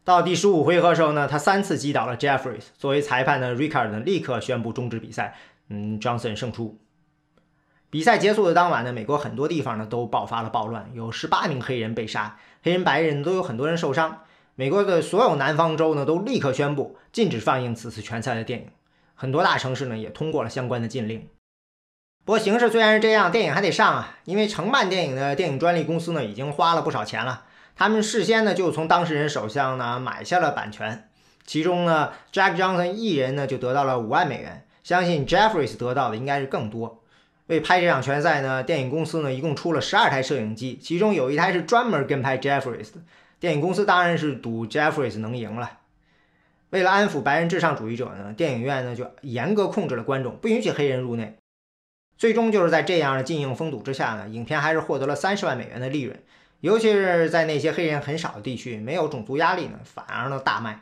[0.04, 2.66] 到第十五回合时候呢，他三次击倒了 Jeffries。
[2.76, 5.36] 作为裁判的 Rickard 呢立刻宣布终止比赛。
[5.68, 6.81] 嗯，Johnson 胜出。
[7.92, 14.20] 比赛结束的当晚呢，美国很多地方呢都爆发了暴乱，有十八名黑人被杀，黑人白人都有很多人受伤。
[14.54, 18.68] 美国的所有南方州呢，都立刻宣布禁止放映此次拳赛的电影。
[19.14, 21.28] 很多大城市呢，也通过了相关的禁令。
[22.24, 27.44] 不过形势虽然是这样，电影还得上啊，因为承办电影的电影专利公司呢，已经花了不少钱了。
[27.76, 31.10] 他们事先呢就从当事人手上呢买下了版权，
[31.44, 37.01] 其中呢 Jack Johnson 一人呢就得到了五万美元，相信 Jeffries 得到的应该是更多。
[37.46, 43.00] 为拍这场拳赛呢，电影公司呢一共出了十二台摄影机，其中有一台是专门跟拍 Jeffries 的。
[43.40, 45.80] 电影公司当然是赌 Jeffries 能赢了。
[46.70, 51.36] 为了安抚白人至上主义者呢，电影院呢就严格控制了观众，不允许黑人入内。
[52.16, 56.22] 最终就是在这样的禁映封堵之下呢，影片还是获得了三十万美元的利润。
[56.60, 60.80] 尤其是在那些黑人很少的地区，没有种族压力呢，反而呢大卖。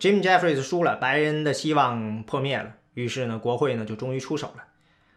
[0.00, 2.74] Jim Jeffries 输了，白人的希望破灭了。
[2.94, 4.64] 于是呢，国会呢就终于出手了。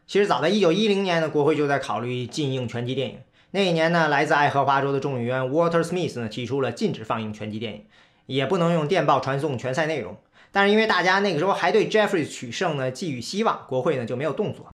[0.08, 3.20] 其实早在1910年呢，国会就在考虑禁映拳击电影。
[3.52, 7.86] 那一年呢，来自爱荷华州的众议员 Walter Smith 呢提出了禁止放映拳击电影，
[8.26, 10.16] 也不能用电报传送拳赛内容。
[10.54, 14.70] 但是因为大家那个时候还对 Jeffries 取胜呢寄予希望，国会呢就没有动作。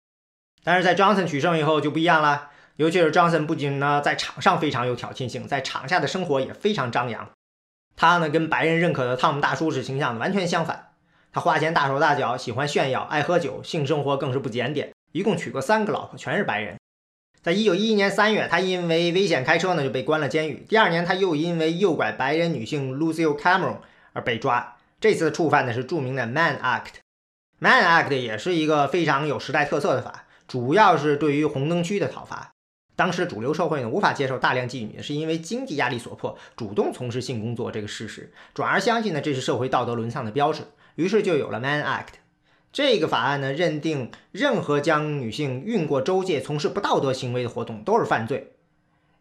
[0.65, 2.49] 但是在 Johnson 取胜以后就不一样了。
[2.75, 7.31] 尤其是 Johnson 不仅呢在场上非常有挑衅性，在场下的生活也非常张扬。
[7.95, 10.89] 他呢跟白人认可的汤姆大叔式形象完全相反。
[11.33, 16.77] 他花钱大手大脚，喜欢炫耀，爱喝酒，性生活更是不检点，一共娶过三个老婆，全是白人。
[17.43, 20.65] 在一九一一年三月，他因为危险开车呢就被关了监狱。
[20.69, 23.79] 第二年，他又因为诱拐白人女性 Lucille Cameron
[24.13, 24.77] 而被抓。
[25.01, 27.01] 这次触犯的是著名的 Mann Act。
[27.59, 32.51] Mann Act 也是一个非常有时代特色的法，主要是对于红灯区的讨伐。
[32.95, 40.65] 当时主流社会呢无法接受大量妓女是因为经济压力所迫主动从事性工作这个事实，转而相信呢这是社会道德沦丧的标志，
[40.97, 42.21] 于是就有了 Mann Act。
[42.73, 48.53] 这个法案呢认定任何将女性运过州界从事不道德行为的活动都是犯罪，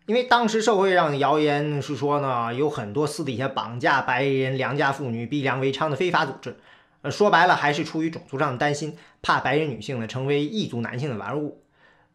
[0.06, 6.58] 因为当时社会上的谣言是说呢有很多私底下绑架白人良家妇女逼良为娼的非法组织，
[7.02, 11.64] 呃说白了还是出于种族上的担心，怕白人女性呢成为异族男性的玩物。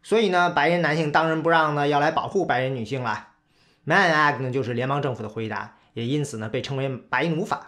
[0.03, 3.29] 所以呢，白人男性当仁不让呢，要来保护白人女性了。
[3.87, 7.65] Mann Act 呢，就是联邦政府的回答，也因此呢，被称为白奴法。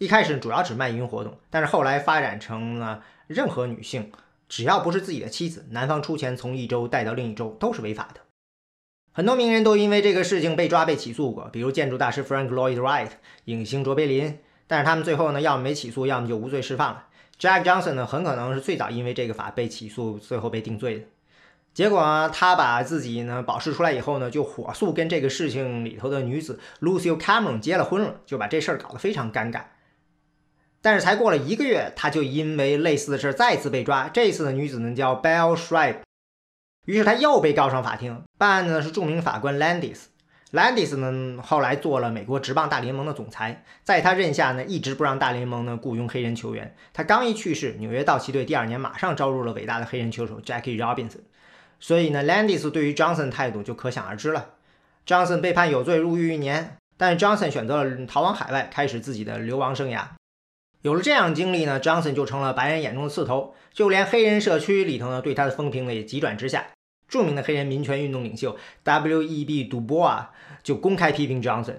[0.00, 4.10] 一开始主要指卖淫活动，但是后来发展成了任何女性
[4.48, 8.22] 只要不是自己的妻子，男方出钱从一周带到另一周都是违法的。
[9.12, 13.10] 很多名人都因为这个事情被抓被起诉过，比如建筑大师 Frank Lloyd Wright、
[13.44, 17.04] 影星卓别林，但是他们最后呢，要么没起诉，要么就无罪释放了。
[17.38, 21.04] Jack Johnson 呢，很可能是最早因为这个法被起诉，最后被定罪的。
[21.74, 29.60] 结果，他把自己呢保释出来以后呢，就火速跟这个事情里头的女子 Lucille Cameron 结了婚了，就把这事儿搞得非常尴尬。
[30.82, 34.08] 但是才过了一个月，他就因为类似的事再次被抓。
[34.08, 36.00] 这次的女子呢叫 Bell Shripe，
[36.86, 38.22] 于是他又被告上法庭。
[38.38, 40.04] 办案的是著名法官 Landis。
[40.52, 46.74] Landis 呢后来做了美国职棒大联盟的总裁，在他任下呢，一直不让大联盟呢雇佣黑人球员。
[46.92, 51.20] 他刚一去世，纽约道奇队第二年马上招入了伟大的黑人球手 Jackie Robinson。
[51.78, 54.54] 所以呢，Landis 对于 Johnson 态度就可想而知了。
[55.06, 60.02] Johnson 被判有罪，入狱一年，但是 Johnson 选择了逃往海外，开始自己的流亡生涯。
[60.82, 66.68] 有了这样经历呢，Johnson 就成了白人眼中的刺头，就连黑人社区里头呢，对他的风评呢也急转直下。
[67.06, 69.64] 著名的黑人民权运动领袖 W.E.B.
[69.64, 70.26] Du Bois
[70.62, 71.74] 就公开批评 Johnson，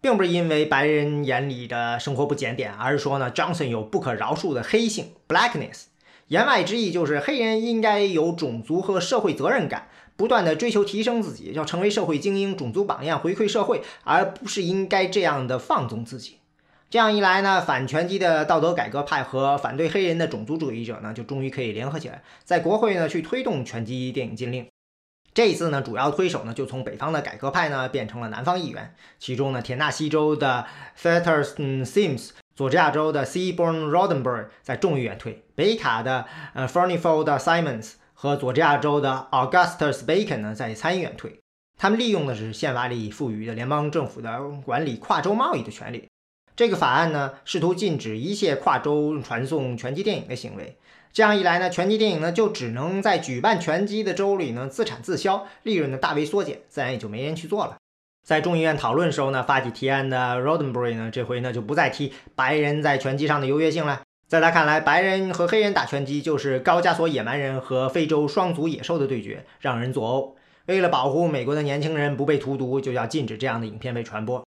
[0.00, 5.86] 并不是因为白人眼里的生活不检点，而是说呢，Johnson 有不可饶恕的黑性 （blackness）。
[6.28, 16.36] 言外之意就是，黑人应该有种族和社会责任感，不断的追求提升自己，要成为社会精英、种族榜样，回馈社会，而不是应该这样的放纵自己。
[16.94, 24.68] 这样一来呢，反拳击的道德改革派和反对黑人的种族主义者呢，就终于可以联合起来，在国会呢去推动拳击电影禁令。
[25.34, 32.30] 这一次呢，主要推手呢就从北方的改革派呢变成了南方议员，其中呢，田纳西州的 Theater Sims。
[32.54, 41.40] 佐治亚州的 Seaborn Rodenberry 在众议院推，北卡的呃 Furnifold Simons 和佐治亚州的 Augustus Bacon 呢在参议院推。
[41.76, 46.06] 他们利用的是宪法里赋予的联邦政府的管理跨州贸易的权利。
[46.56, 50.76] 这个法案呢，试图禁止一切跨州传送拳击电影的行为。
[51.12, 57.76] 这样一来呢，拳击电影呢就只能在举办拳击的州里呢自产自销，利润呢大为缩减，自然也就没人去做了。
[58.24, 64.02] 在众议院讨论时候呢，发起提案的 Rodenberry 呢，这回呢就不再提白人在拳击上的优越性了。
[64.26, 70.34] 在他看来，白人和黑人打拳击就是高加索野蛮人和非洲双足野兽的对决，让人作呕。
[70.66, 74.43] 为了保护美国的年轻人不被荼毒，就要禁止这样的影片被传播。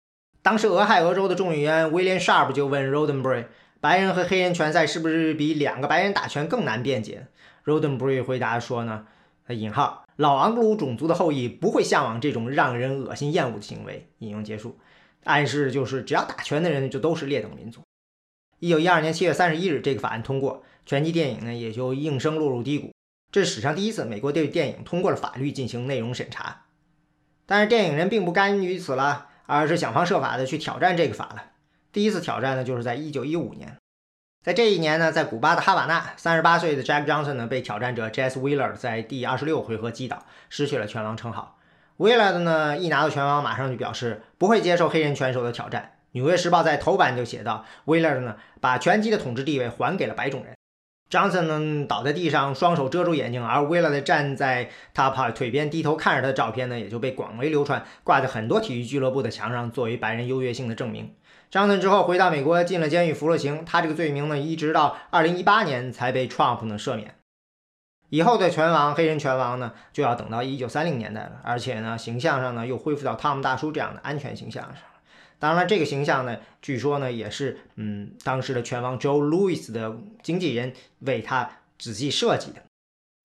[0.47, 3.47] 当时俄亥俄州的众议员威廉 Sharp 就问 Rodenberry：“
[3.81, 7.27] 白人和黑人拳赛是不是比两个白人打拳更难辩解
[7.65, 9.09] ？”Rodenberry 回答说：“呢，
[9.49, 14.09] 引号。”老昂格鲁种族的后裔不会向往这种让人恶心厌恶的行为。
[14.19, 14.79] 引用结束，
[15.25, 17.81] 暗示就是只要打拳的人就都是劣等民族。
[18.61, 22.93] 一九一二年七月三十一日，这个法案通过，拳击电影呢也就应声落入低谷。
[23.33, 26.67] 这是史上第一次美国对电影通过了法律进行内容审查。
[27.47, 29.31] 但是电影人并不甘于此了。
[29.47, 31.45] 而是想方设法的去挑战这个法了。
[31.93, 33.77] 第一次挑战呢，就是在一九一五年，
[34.45, 41.59] 在这一年呢，在古巴的哈瓦那，三十八岁的 Jack Johnson 呢被挑战者 Jess Wheeler 在第二十六回合击倒，失去了拳王称号。
[41.99, 45.83] Wheeler 呢一拿到拳王，马上就表示不会接受黑人拳手的挑战。
[46.19, 50.56] 《纽约时报》在头版就写道：“Wheeler 呢把拳击的统治地位还给了白种人。”
[51.09, 61.15] Johnson 呢倒在地上，双手遮住眼睛，而 Wheeler 站在他跑腿边低头看着他的照片呢，也就被广为流传，挂在很多体育俱乐部的墙上，作为白人优越性的证明。
[61.53, 63.65] Johnson 之后回到美国，进了监狱，服了刑。
[63.65, 67.15] 他这个罪名呢，一直到2018年才被 Trump 呢赦免。
[68.09, 74.75] 以后的拳王，黑人拳王呢，就要等到1930年代了，而且呢，形象上呢又恢复到汤姆大叔这样的安全形象上。
[75.39, 82.63] 当然，这个形象呢，据说呢，也是嗯，当时的拳王 Joe Louis 的经纪人为他仔细设计的。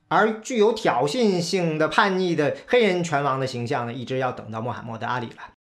[0.09, 5.53] 而具有挑衅性的叛逆的黑人拳王的形象呢，一直要等到穆罕默德·阿里了。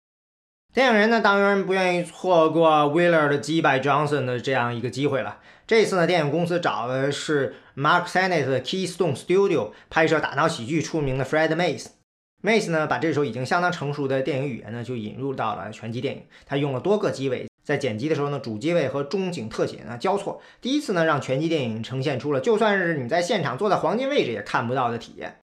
[0.72, 5.38] 电影人呢，当然不愿意错过 Wheeler 的击败 Johnson 的这样一个机会了。
[5.66, 11.88] 这次呢，电影公司找的是 Mark Sennett 的 Keystone Studio 拍摄打闹喜剧出名的 Fred Mays。
[12.40, 16.22] Mace 呢，把这首已经相当成熟的电影语言呢，就引入到了拳击电影。
[16.46, 25.38] 他用了多个机位，在剪辑的时候呢，主机位和中景特写呢交错，第一次呢，让拳击电影呈现出了就算是你在现场坐在黄金位置也看不到的体验。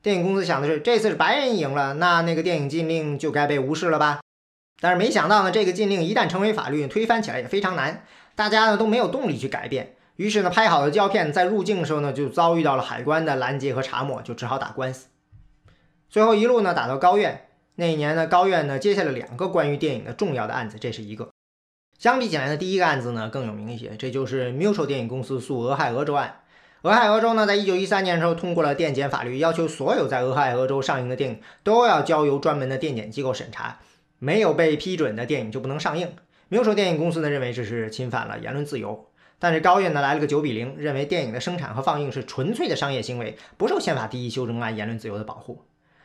[0.00, 4.20] 电影公司想的是，这次是白人赢了，那那个电影禁令就该被无视了吧？
[4.80, 8.02] 但是没想到呢，这个禁令一旦成为法律，推翻起来也非常难，
[8.34, 9.94] 大家呢都没有动力去改变。
[10.16, 15.08] 于是呢，拍好的胶片在入境的时候呢，就遭遇到了海关的拦截和查没，就只好打官司。
[16.10, 17.46] 最后一路呢打到高院，
[17.76, 21.28] 那一年呢高院呢接下了两个关于电影的重要的案子，这是一个。
[22.00, 26.40] 相比起来呢，第一个案子呢更有名一些，这就是 Mutual 电影公司诉俄亥俄州案。
[26.82, 33.78] 俄亥俄州呢在一九一三年的时候通过了电检法律，要求所有在俄亥俄州上映的电影都要交由专门的电检机构审查，
[34.18, 36.12] 没有被批准的电影就不能上映。
[36.50, 39.06] Mutual 电影公司呢认为这是侵犯了言论自由，
[39.38, 45.62] 但是高院呢来了个九比零，认为电影的生产和放映是纯粹的商业行为，不受宪法第一修正案言论自由的保护。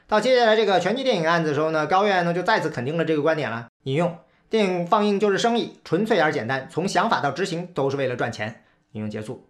[0.08, 3.68] 到接下来这个拳击电影案子的时候呢，高院呢就再次肯定了这个观点了。
[3.84, 4.18] 引用：
[4.52, 8.64] 电影放映就是生意，纯粹而简单，从想法到执行都是为了赚钱。
[8.92, 9.48] 引用结束。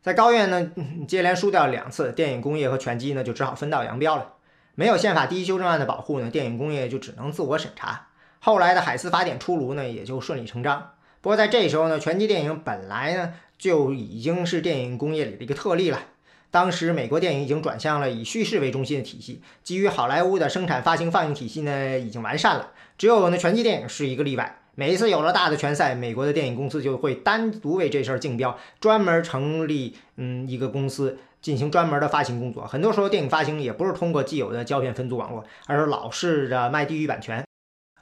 [0.00, 0.70] 在高院呢
[1.06, 4.32] 接连输掉两次，电影工业和拳击呢就只好分道扬镳了。
[4.74, 8.08] 没有宪法第一修正案的保护呢，电影工业就只能自我审查。
[8.38, 10.92] 后来的海斯法典出炉呢，也就顺理成章。
[11.20, 16.00] 不过在这时候呢，拳击电影本来呢就已经是电影工业里的一个特例了。
[16.50, 22.70] 当时美国电影已经转向了以叙事为中心的体系，基于好莱坞的生产、发行、放映体系呢已经完善了。
[22.96, 24.60] 只有呢拳击电影是一个例外。
[24.78, 32.66] 每一次有了大的拳赛，美国的电影公司就会单独为这事儿竞标，专门成立嗯一个公司进行专门的发行工作。
[32.66, 37.42] 很多时候电影发行也不是通过既有的胶片分组网络，而是老式的卖地域版权。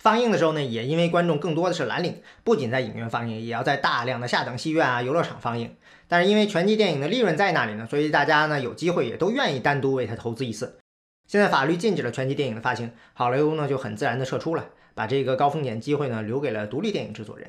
[0.01, 5.77] 放映的时候呢，也因为观众更多的是蓝领，不仅在影院放映，也要在大量的下等戏院啊、游乐场放映。
[6.15, 10.79] 但是因为拳击电影的利润在那里呢，所以大家呢有机会也都愿意单独为它投资一次。
[11.27, 17.49] 现在法律禁止了拳击电影的发行，好莱坞呢就很自然的撤出了，把这个高风险机会呢留给了独立电影制作人。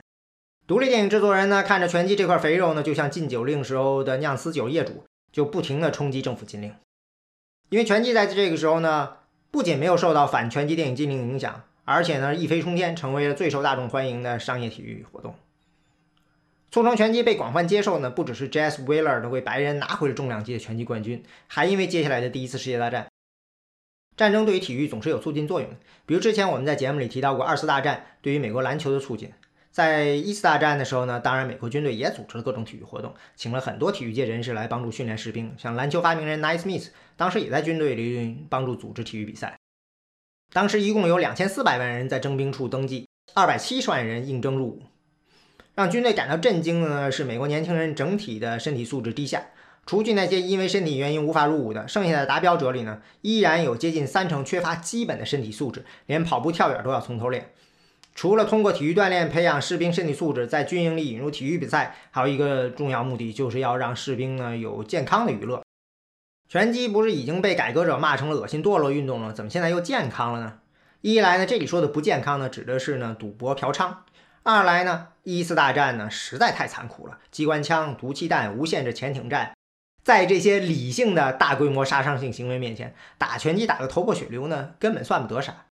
[0.65, 6.73] 独立电影制作人呢看着拳击这块肥肉呢，就像禁酒令时候的酿私酒业主，就不停的冲击政府禁令。
[7.69, 9.17] 因为拳击在这个时候呢，
[9.51, 11.62] 不仅没有受到反拳击电影禁令影响。
[11.84, 15.36] 而且呢，一飞冲天，成为了最受大众欢迎的商业体育活动。
[16.71, 23.08] 促成拳击被广泛接受呢，不只是 Jazz Wheeler 的为白人拿回了重量级的拳击冠军，还因为接下来的第一次世界大战。
[24.17, 25.75] 战争对于体育总是有促进作用的，
[26.06, 29.32] 比如之前我们在节目里提到过二次大战对于美国篮球的促进。
[29.71, 39.58] 在一次大战的时候呢，当然美国军队也组织了各种体育活动，请了很多体育界人士来帮助训练士兵，像篮球发明人 Naismith 当时也在军队里帮助组织体育比赛。
[40.54, 44.84] 当时一共有两千四百万人在征兵处登记，二百七十万人应征入伍。
[45.75, 49.43] 让军队感到震惊的呢是，美国年轻人整体的身体素质低下。
[49.85, 57.52] 除去那些因为身体原因无法入伍的，剩下的达标者里呢，依然有接近三成缺乏基本的身体素质，连跑步跳远都要从头练。
[58.15, 65.62] 除了通过体育锻炼培养士兵身体素质，在军营里引入体育比赛，还有一个重要目的，就是要让士兵呢有健康的娱乐。
[66.47, 69.33] 拳击不是已经被改革者骂成了恶心堕落运动了？
[69.33, 70.60] 怎么现在又健康了呢？
[71.02, 73.97] 一来呢，这里说的不健康呢，指的是呢赌博嫖娼；
[74.48, 79.58] 二来呢，一次大战呢实在太残酷了，机关枪、毒气弹、无限制潜艇战，
[80.04, 85.65] 在这些理性的大规模杀伤性行为面前，打拳击打得头破血流呢，根本算不得啥。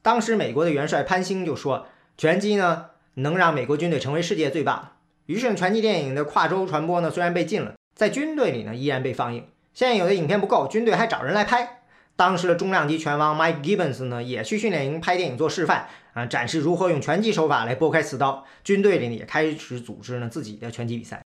[0.00, 4.92] 当时美国的元帅潘兴就说，拳击呢能让美国军队成为世界最棒。
[5.26, 9.48] 于是拳击电影的跨州传播呢，虽然被禁了，在军队里呢依然被放映。
[9.74, 11.81] 现有的影片不够，军队还找人来拍。
[12.16, 18.46] 当时的重量级拳王 Mike Gibbons 呢，也去训练营拍电影做示范啊，展示如何用拳击手法来拨开刺刀。
[18.62, 21.22] 军队里呢，也开始组织呢自己的拳击比赛。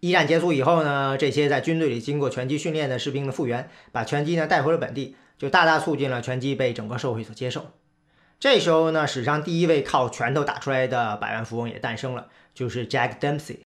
[0.00, 7.70] 一战结束以后呢，这些在军队里经过拳击训练的士兵的复员，把拳击呢带回了本地，就大大促进了拳击被整个社会所接受。
[8.38, 13.58] 这时候呢，史上第一位靠拳头打出来的百万富翁也诞生了，就是 Jack Dempsey。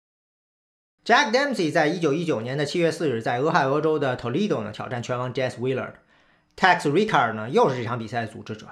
[1.05, 5.93] Jack Dempsey 在一九一九年的七月四日，在俄亥俄州的 Toledo 呢挑战拳王 Jess Willard。
[6.57, 8.67] Tex Ricker 呢，又是这场比赛的组织者。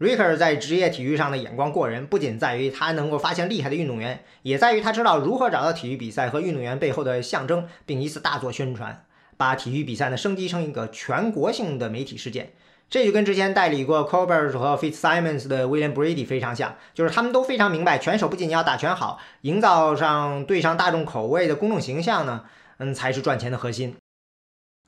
[0.00, 9.04] Ricker 在职业体育上的眼光过人，不仅在于他能够发现厉害的运动员，也在于他知道如何找到体育比赛和运动员背后的象征，并以此大做宣传，
[9.36, 12.52] 把体育比赛呢升级成一个全国性的媒体事件。
[12.90, 22.44] 这就跟之前代理过 Colbert 和 Fitzsimmons 的 William Brady 非常像，就是他们都非常明白，拳手不仅要打拳好，营造上对上大众口味的公众形象呢，
[22.78, 23.96] 嗯，才是赚钱的核心。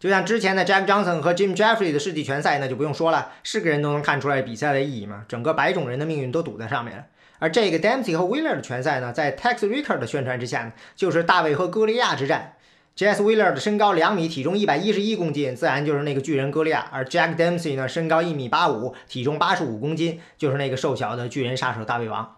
[0.06, 5.24] 就像之前的 Jack Johnson 和 Jim Jeffrey 的世纪拳赛，那就不用说了，是个人都能看出来比赛的意义嘛。
[5.26, 7.06] 整个白种人的命运都赌在上面了。
[7.40, 12.54] 而这个 Dempsey 和 Wheeler 的拳赛呢，在 Tex Ricker 的宣传之下呢，就是大卫和歌利亚之战。
[12.96, 16.88] Jess Wheeler 的身高两米，体重一百一十一公斤，自然就是那个巨人歌利亚。
[16.92, 22.36] 而 Jack Dempsey 呢，身高一米八五，体重八十五公斤，就是那个瘦小的巨人杀手大胃王。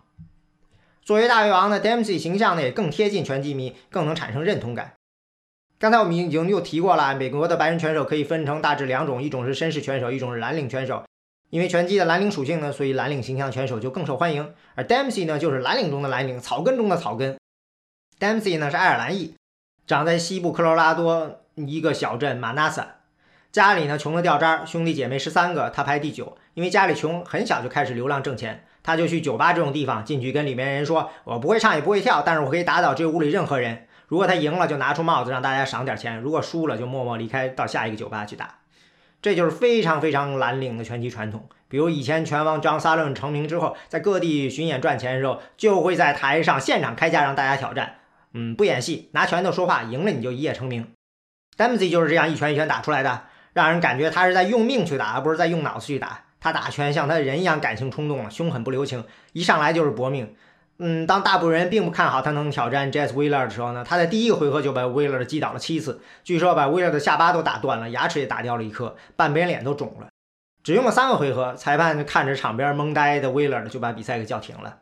[1.04, 4.97] 作为大胃王呢，Dempsey 形象呢也更贴近拳击迷，更能产生认同感。
[5.80, 11.04] 刚才我们已经又提过了，美国的白人拳手可以分成大致两种，一种是绅士拳手，一种是蓝领拳手。
[11.50, 14.52] 因为拳击的蓝领属性呢，所以蓝领形象拳手就更受欢迎。
[14.74, 17.38] 而 Dempsey 呢，就是蓝领中的蓝领，草根中的草根。
[18.18, 19.36] Dempsey 呢是爱尔兰裔，
[19.86, 22.96] 长在西部科罗拉多一个小镇马纳萨，
[23.52, 26.36] 家里呢穷得掉渣，兄弟姐妹十三个，他排第九。
[26.54, 38.56] 因为家里穷，很小就开始流浪挣钱，他就去酒吧这种地方，进去跟里面人说：“我不会唱也不会跳，但是我可以打倒这屋里任何人。”如果他赢了，就拿出帽子让大家赏点钱；如果输了，就默默离开，到下一个酒吧去打。
[39.20, 41.48] 这就是非常非常蓝领的拳击传统。
[41.68, 47.96] 比如以前拳王 John Sullivan 成名之后，在各地巡演赚钱的时候，就会在台上现场开价让大家挑战。
[48.32, 50.86] 嗯，不演戏，拿拳头说话，赢了你就一夜成名。
[51.56, 56.24] Dempsey 就是这样一拳一拳打出来的，让人感觉他是在用命去打，而不是在用脑子去打。
[56.40, 60.34] 他打拳像他人一样感性冲动了，凶狠不留情，一上来就是搏命。
[60.80, 70.06] 嗯，当大部分人并不看好他能挑战 Jess Wheeler 的时候呢，他在第一个回合就把 Wheeler 击倒了七次，据说把 Wheeler 的下巴都打断了，牙齿也打掉了一颗，半边脸都肿了。
[70.62, 74.78] 只用了三个回合，裁判看着场边懵呆的 Wheeler 就把比赛给叫停了。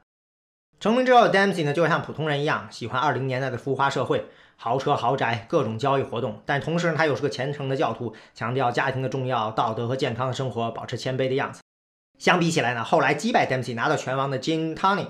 [0.78, 4.26] 成名之后，Dempsey 呢就像普通人一样，喜欢二零年代的浮华社会，
[4.57, 6.42] 豪车豪宅，各种交易活动。
[6.44, 11.62] 但同时呢，他又是个虔诚的教徒，强调家庭的重要，道德和健康的生活，保持谦卑的样子。
[12.18, 15.09] 相比起来呢，后来击败 Dempsey 拿到拳王的 Jim t o n y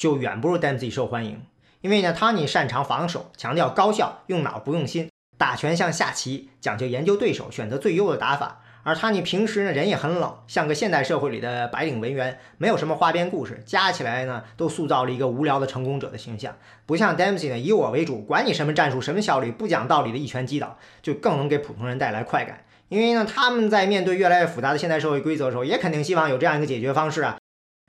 [0.00, 1.42] 就远不如 Dempsey 受欢迎，
[1.82, 8.62] 因为呢，Tony 擅长防守，强调高效，用脑不用心，打拳像下棋，讲究研究对手，选择最优的打法。
[8.82, 16.56] 而 Tony 平时呢，人也很冷，像个现代社会里的白领文员，没有什么花边故事，加起来呢，都塑造了一个无聊的成功者的形象。
[16.86, 22.64] 不像 Dempsey 呢，以我为主，管你什么战术，什么效率，不讲道理的一拳击倒，就更能给普通人带来快感。
[22.88, 27.36] 因为呢，他们在面对越来越复杂的现代社会规则的时候，也肯定希望有这样一个解决方式啊。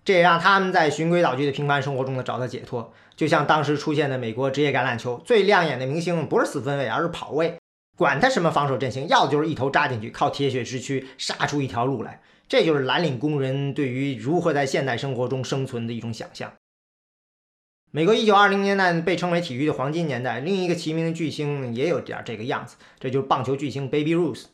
[0.03, 2.93] 这也让他们在循规蹈矩的平凡生活中呢找到解脱。
[3.15, 7.57] 就像当时出现的美国职业橄榄球，最亮眼的明星不是四分卫，而是跑位。
[7.97, 12.21] 管他什么防守阵型，要的就是一头扎进去，靠铁血之躯杀出一条路来。
[12.47, 16.51] 这就是蓝领工人对于如何在现代生活中生存的一种想象。
[17.91, 24.45] 美国1920年代被称为体育的黄金年代，另一个齐名的巨星也有点这个样子，这就是棒球巨星 Baby Ruth。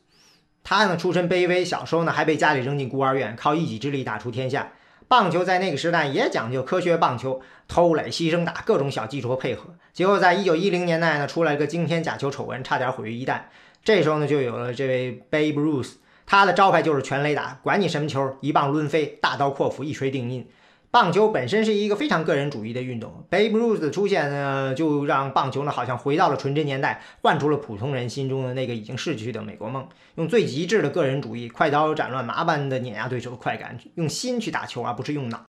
[0.63, 4.73] 他呢出身卑微，小时候呢还被家里扔进孤儿院，靠一己之力打出天下。
[5.07, 9.69] 棒球在那个时代也讲究科学棒球，偷垒、牺牲打，各种小技术和配合。
[9.93, 13.41] 结果在一九一零年代呢，出来一个惊天假球丑闻，差点毁于一旦。
[13.83, 15.93] 这时候呢，就有了这位 Babe Ruth，
[16.25, 20.45] 他的招牌就是全垒打，管你什么球，一棒抡飞，大刀阔斧，一锤定音。
[20.89, 35.43] 棒球本身是一个非常个人主义的运动，Babe Ruth 的出现呢，就让棒球呢好像回到了纯真年代，唤出了普通人心中的那个已经逝去的美国梦，用最极致的个人主义，快刀斩乱麻般的碾压对手的快感，用心去打球而不是用脑。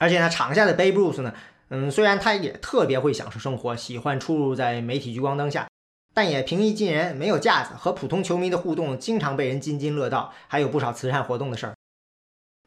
[0.00, 1.32] 而且呢，场下的 Babe Ruth 呢，
[1.68, 5.68] 嗯，虽然他也特别会享受生活，喜欢出入在媒体聚光灯下，
[6.12, 11.74] 但也平易近人，没有架子，和普通球迷的互动经常被人津津乐道，还有不少慈善活动的事儿。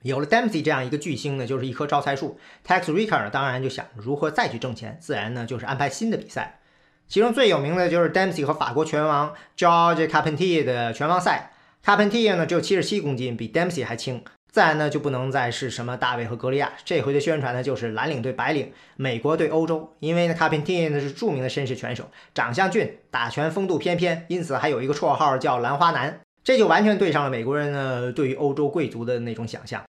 [0.04, 2.40] 有了 Dempsey 这样一个巨星呢，就是一棵招财树。
[2.66, 6.60] Tex Ricker 当然就想如何再去挣钱，自然呢就是安排新的比赛。
[7.08, 11.52] 其中最有名的就是 Dempsey 和法国拳王 George Carpentier 的拳王赛。
[11.84, 16.74] Carpentier 呢只有七十七公斤，比 Dempsey 还轻，自然呢就不能再是什么大卫和格利亚。
[16.86, 19.96] 这回的宣传呢就是蓝领对白领，美国对欧洲。
[20.00, 26.20] 因为呢 Carpentier 呢是著名的绅士拳手，长相俊，打拳风度翩翩，因此还有一个绰号叫兰花男。
[26.48, 29.84] 这就完全对上了美国人呢对于欧洲贵族的那种想象。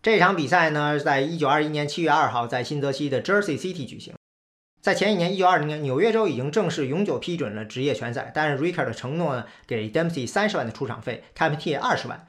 [0.00, 4.14] 这场比赛呢，在一九二一年七月二号在新泽西的 Jersey City 举行。
[4.80, 12.24] 在前一年一九二零年，纽约州已经正式永久批准了职业拳赛，但是 Ricker 的承诺呢，给 Dempsey 三十万的出场费 c a p t 二十万。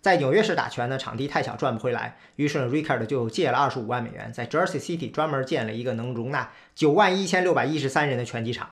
[0.00, 8.70] 在纽约市打拳呢，场地太小，赚不回来，于是 Ricker 就借了二十五万美元，在 Jersey City 专门建了一个能容纳九万一千六百一十三人的拳击场。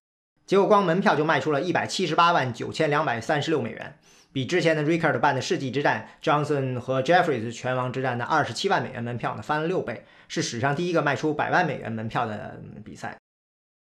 [0.50, 3.96] 结果光门票就卖出了一百七十八万九千两百三十六美元。
[4.32, 13.16] 比之前的 Rickard 办的世纪之战，Johnson 和 Jeffries 拳王之战的二十七万美元门票呢翻了六倍，是史上第一个卖出百万美元门票的比赛。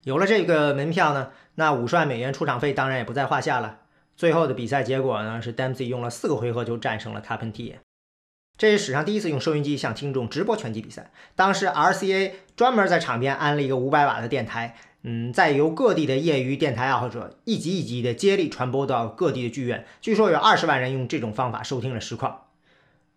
[0.03, 3.79] 有了这个门票呢，那五十万美元出场费当然也不在话下了。
[4.15, 7.77] 最后的比赛结果呢是 Dempsey 用了四个回合就战胜了 Carpentier，
[8.59, 11.09] 这是史上第一次用收音机向听众直播拳击比赛。
[11.35, 14.75] 当时 RCA 专门在场边安了一个五百瓦的电台。
[15.03, 22.47] 嗯，再由各地的业余电台爱好者一级一级的接力传播到各地的剧院，据说有二十万人用这种方法收听了实况。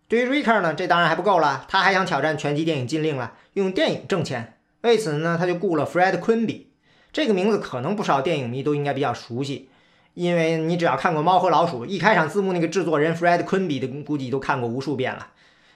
[0.07, 4.57] 对于 Riker 呢，这当然还不够了，他还想挑战拳击电影禁令了，用电影挣钱。
[4.81, 6.63] 为此呢，他就雇了 Fred Quimby，
[7.11, 9.69] 这个名字可能不少电影迷都应该比较熟悉，
[10.13, 15.27] 因为你只要看过《猫和老鼠》，一开场字幕那个制作人 Fred Quimby 的估计都看过无数遍了。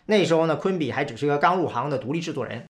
[0.06, 2.67] 那时候呢，Quimby 还只是个刚入行的独立制作人。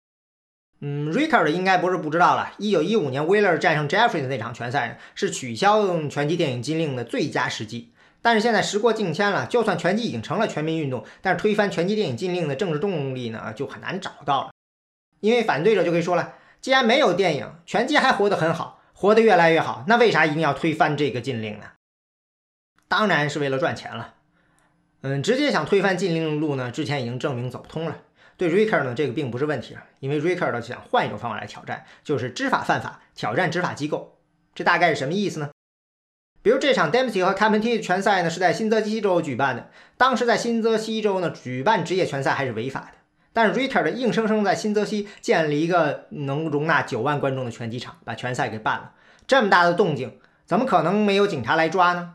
[0.84, 2.54] 嗯，Ricker 应该不是不知道了。
[2.58, 7.92] 一九一五年 Wheeler 战胜 Jeffrey 的那场拳赛是取消拳击电影禁令的最佳时机。
[8.20, 14.50] 但是现在时过境迁了，就算拳击已经成了全民运动，但是推翻拳击电影禁令的政治动力呢，就很难找到了。
[15.20, 21.66] 因为反对者就可以说了，既然没有电影，拳击还活得很好，活得越来越好，那为啥一定要推翻这个禁令呢？
[22.88, 24.14] 当然是为了赚钱了。
[25.02, 27.98] 嗯，直接想推翻禁令路呢，之前已经证明走不通了。
[28.42, 34.18] 对 Ricker 呢，这个并不是问题了，因为 Ricker 呢想换一种方法来挑战，就是知法犯法，挑战执法机构。
[34.52, 35.50] 这大概是什么意思呢？
[36.42, 42.94] 比如这场 Dempsey 和 Carpentier 拳赛呢是在新泽西州举办的，当时在新泽西州呢举办职业拳赛还是违法的，
[43.32, 48.94] 但是 Ricker 的硬生生在新泽西建了一个能容纳九万观众的拳击场，把拳赛给办了。
[49.28, 52.14] 这么大的动静，怎么可能没有警察来抓呢？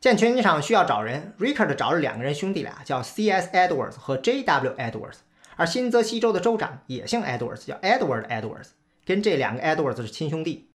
[0.00, 3.50] 建拳击场需要找人，Ricker 找了两个人兄弟俩，叫 C.S.
[3.52, 4.74] Edwards 和 J.W.
[4.78, 5.18] Edwards。
[5.56, 8.68] 而新泽西州的州长也姓 Edwards，叫 Edward Edwards，
[9.04, 10.70] 跟这两个 Edwards 是亲兄弟。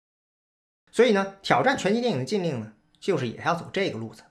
[0.91, 4.23] 所以呢，挑战拳击电影的禁令呢，就是也要走这个路子。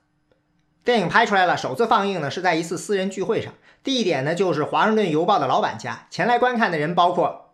[0.84, 6.08] 电影拍出来了，首次放映呢是在一次私人聚会上，地点呢就是《华盛顿邮报》的老板家。
[6.10, 7.54] 前来观看的人包括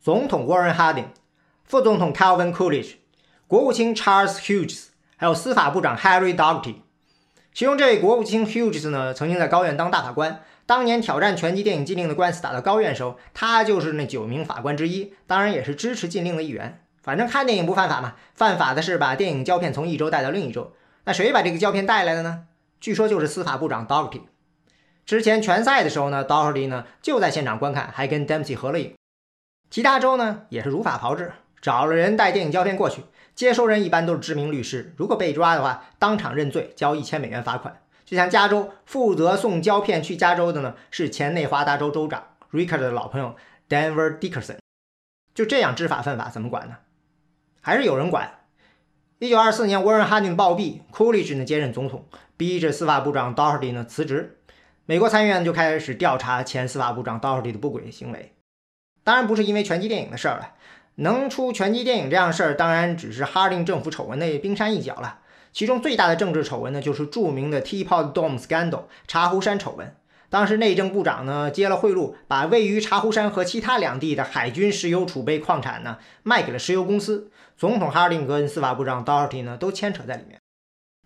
[0.00, 1.08] 总统 Warren Harding、
[1.64, 2.94] 副总统 Calvin Coolidge、
[3.46, 6.76] 国务卿 Charles Hughes，还有司法部长 Harry Dougherty。
[7.52, 10.42] 其中这位国务卿 Hughes 呢，曾经在高院当大法官。
[10.72, 16.82] 当年挑战拳击电影禁令的官司打到高院时候，他就是那九名法官之一，当然也是支持禁令的一员。
[17.02, 20.72] 反正看电影不犯法嘛，犯法的是把电影胶片从一周带到另一周。
[21.04, 22.44] 那谁把这个胶片带来的呢？
[22.80, 24.22] 据说就是司法部长 Dougherty。
[25.04, 28.94] 之前拳赛的时候呢，Dougherty 呢就在现场观看，还跟 Dempsey 合了影。
[29.68, 33.02] 其他州呢也是如法炮制，找了人带电影胶片过去，
[33.34, 37.82] 接收人一般都是知名律师，如果被抓的话，当场认罪，交一千美元罚款。
[38.04, 42.22] 就像加州负责送胶片去加州的呢，是前内华达州州长
[42.52, 43.36] Ricker 的老朋友
[43.68, 44.56] Denver Dickerson。
[45.34, 46.76] 就这样知法犯法怎么管呢？
[47.60, 48.40] 还是有人管。
[49.18, 54.38] 一九二四年，Warren Harding 暴毙，Coolidge 呢接任总统，逼着司法部长 Doherty 呢辞职。
[54.84, 58.34] 美国参议院就开始调查前司法部长 Doherty 的不轨行为。
[59.04, 60.54] 当然不是因为拳击电影的事儿了，
[60.96, 65.20] 能出拳击电影这样的事儿，当然只是 Harding 政府丑闻的冰山一角了。
[65.52, 69.94] 其中最大的政治丑闻呢，就是著名的 Teapot Dome Scandal 茶壶山丑闻。
[70.30, 77.30] 当时内政部长呢接了贿赂，把位于茶壶山和其他两地的海军石油储备矿产呢卖给了石油公司。
[77.54, 80.38] 总统哈林跟司法部长 Doherty 呢都牵扯在里面。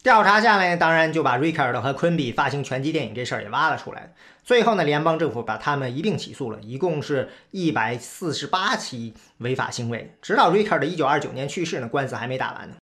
[0.03, 4.15] 调查下来，当然就把 Rickard 和昆比发行拳击电影这事儿也挖了出来。
[4.45, 10.15] 最后呢，联邦政府把他们一并起诉了，一共是一百四十八起违法行为。
[10.23, 12.77] 直到 Rickard 一九二九年去世呢，官司还没打完呢。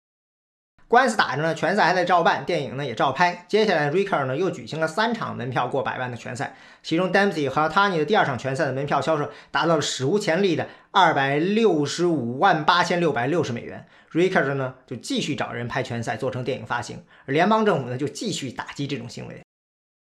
[0.90, 3.44] 官司打着呢，拳赛还在照办，电影呢也照拍。
[3.46, 13.86] 接下来，Ricker 呢又举行了三场门票过百万的拳赛，其中 Dempsey 和 Tony 的第二场拳赛的门票销售达到了史无前例的二百六十五万八千六百六十美元。
[14.10, 19.40] Ricker 呢就继续找人拍拳赛做成电影发行，而联邦政府呢就继续打击这种行为。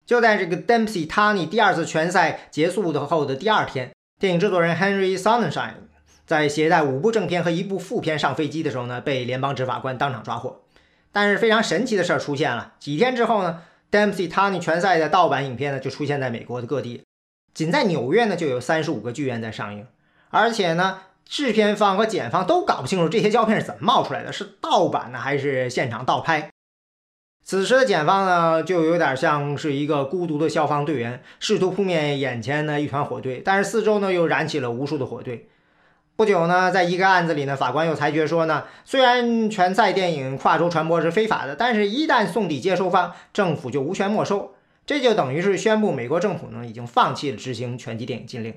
[0.07, 5.73] 就在这个 Dempsey Tony 第二次拳赛结束的后的第二天，电影制作人 Henry Sonnenschein
[6.25, 10.62] 在携带五部正片和一部副片上飞机的时候呢，被联邦执法官当场抓获。
[11.13, 12.73] 但是非常神奇的事儿出现了。
[12.79, 17.03] 几天之后呢，Dempsey Tony 拳赛的盗版影片呢就出现在美国的各地，
[17.53, 19.87] 仅在纽约呢就有三十五个剧院在上映。
[20.29, 26.49] 而且呢，制片方和检方都搞不清楚这些胶片是怎么冒出来的，是盗版呢还是现场盗拍。
[27.45, 35.47] 此时的检方呢，就有点像是一个孤独的消防队员，试图扑灭眼前的一团火堆，但是四周呢又燃起了无数的火堆。
[36.15, 44.53] 不久呢，在一个案子里呢，法官又裁决说呢，虽然全赛电影跨州传播是非法的，但是一旦送抵接收方，政府就无权没收。
[44.85, 48.53] 这就等于是宣布美国政府呢已经放弃了执行拳击电影禁令。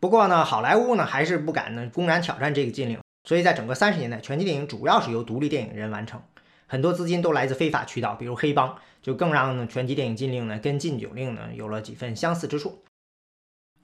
[0.00, 6.20] 不过呢，好莱坞呢还是不敢呢公然挑战这个禁令，所以在整个三十年代，拳击电影主要是由独立电影人完成，
[6.66, 12.82] 很多资金都来自非法渠道，比如黑帮，就更让拳击电影禁令呢跟禁酒令呢有了几分相似之处。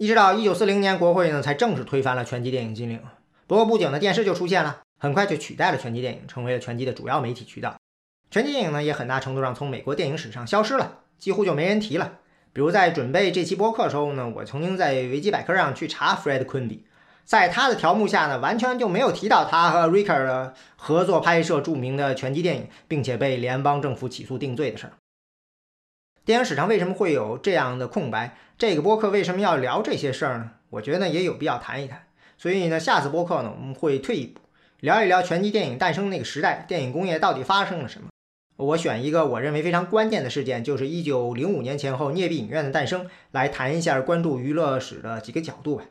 [0.00, 2.98] 一直到一九四零年，国会呢才正式推翻了拳击电影禁令。
[3.46, 7.76] 不过不久呢，电视就出现了，很快就取代了拳击电影，成为了拳击的主要媒体渠道。
[8.30, 11.00] 拳击电影呢也很大程度上从美国电影史上消失了。
[11.18, 12.12] 几乎就没人提了。
[12.54, 16.78] 比如在准备这期播客的时候呢，我曾经在维基百科上去查 Fred Quimby，
[17.26, 24.94] 在他的条目下呢，完全就没有提到他和 Ricker 的合作拍摄著名的拳击电影，并且被联邦政府起诉定罪的事儿。
[26.30, 28.36] 电影史上为什么会有这样的空白？
[28.56, 30.52] 这个播客为什么要聊这些事儿呢？
[30.68, 32.06] 我觉得呢也有必要谈一谈。
[32.38, 34.40] 所以呢，下次播客呢，我们会退一步，
[34.78, 38.10] 聊一聊拳击电影诞生那个时代，电影工业到底发生了什么。
[38.58, 45.84] 我选一个我认为非常关键的事件，就是一九零五年前后镍币影院的诞生，来谈一下关注娱乐史的几个角度吧。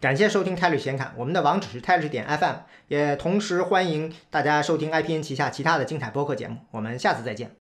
[0.00, 2.56] 感谢收听泰律显侃，我们的网址是泰律点 FM，
[2.88, 6.60] 也同时欢迎大家收听 IPN 旗下其他的精彩播客节目。
[6.70, 7.65] 我们下次再见。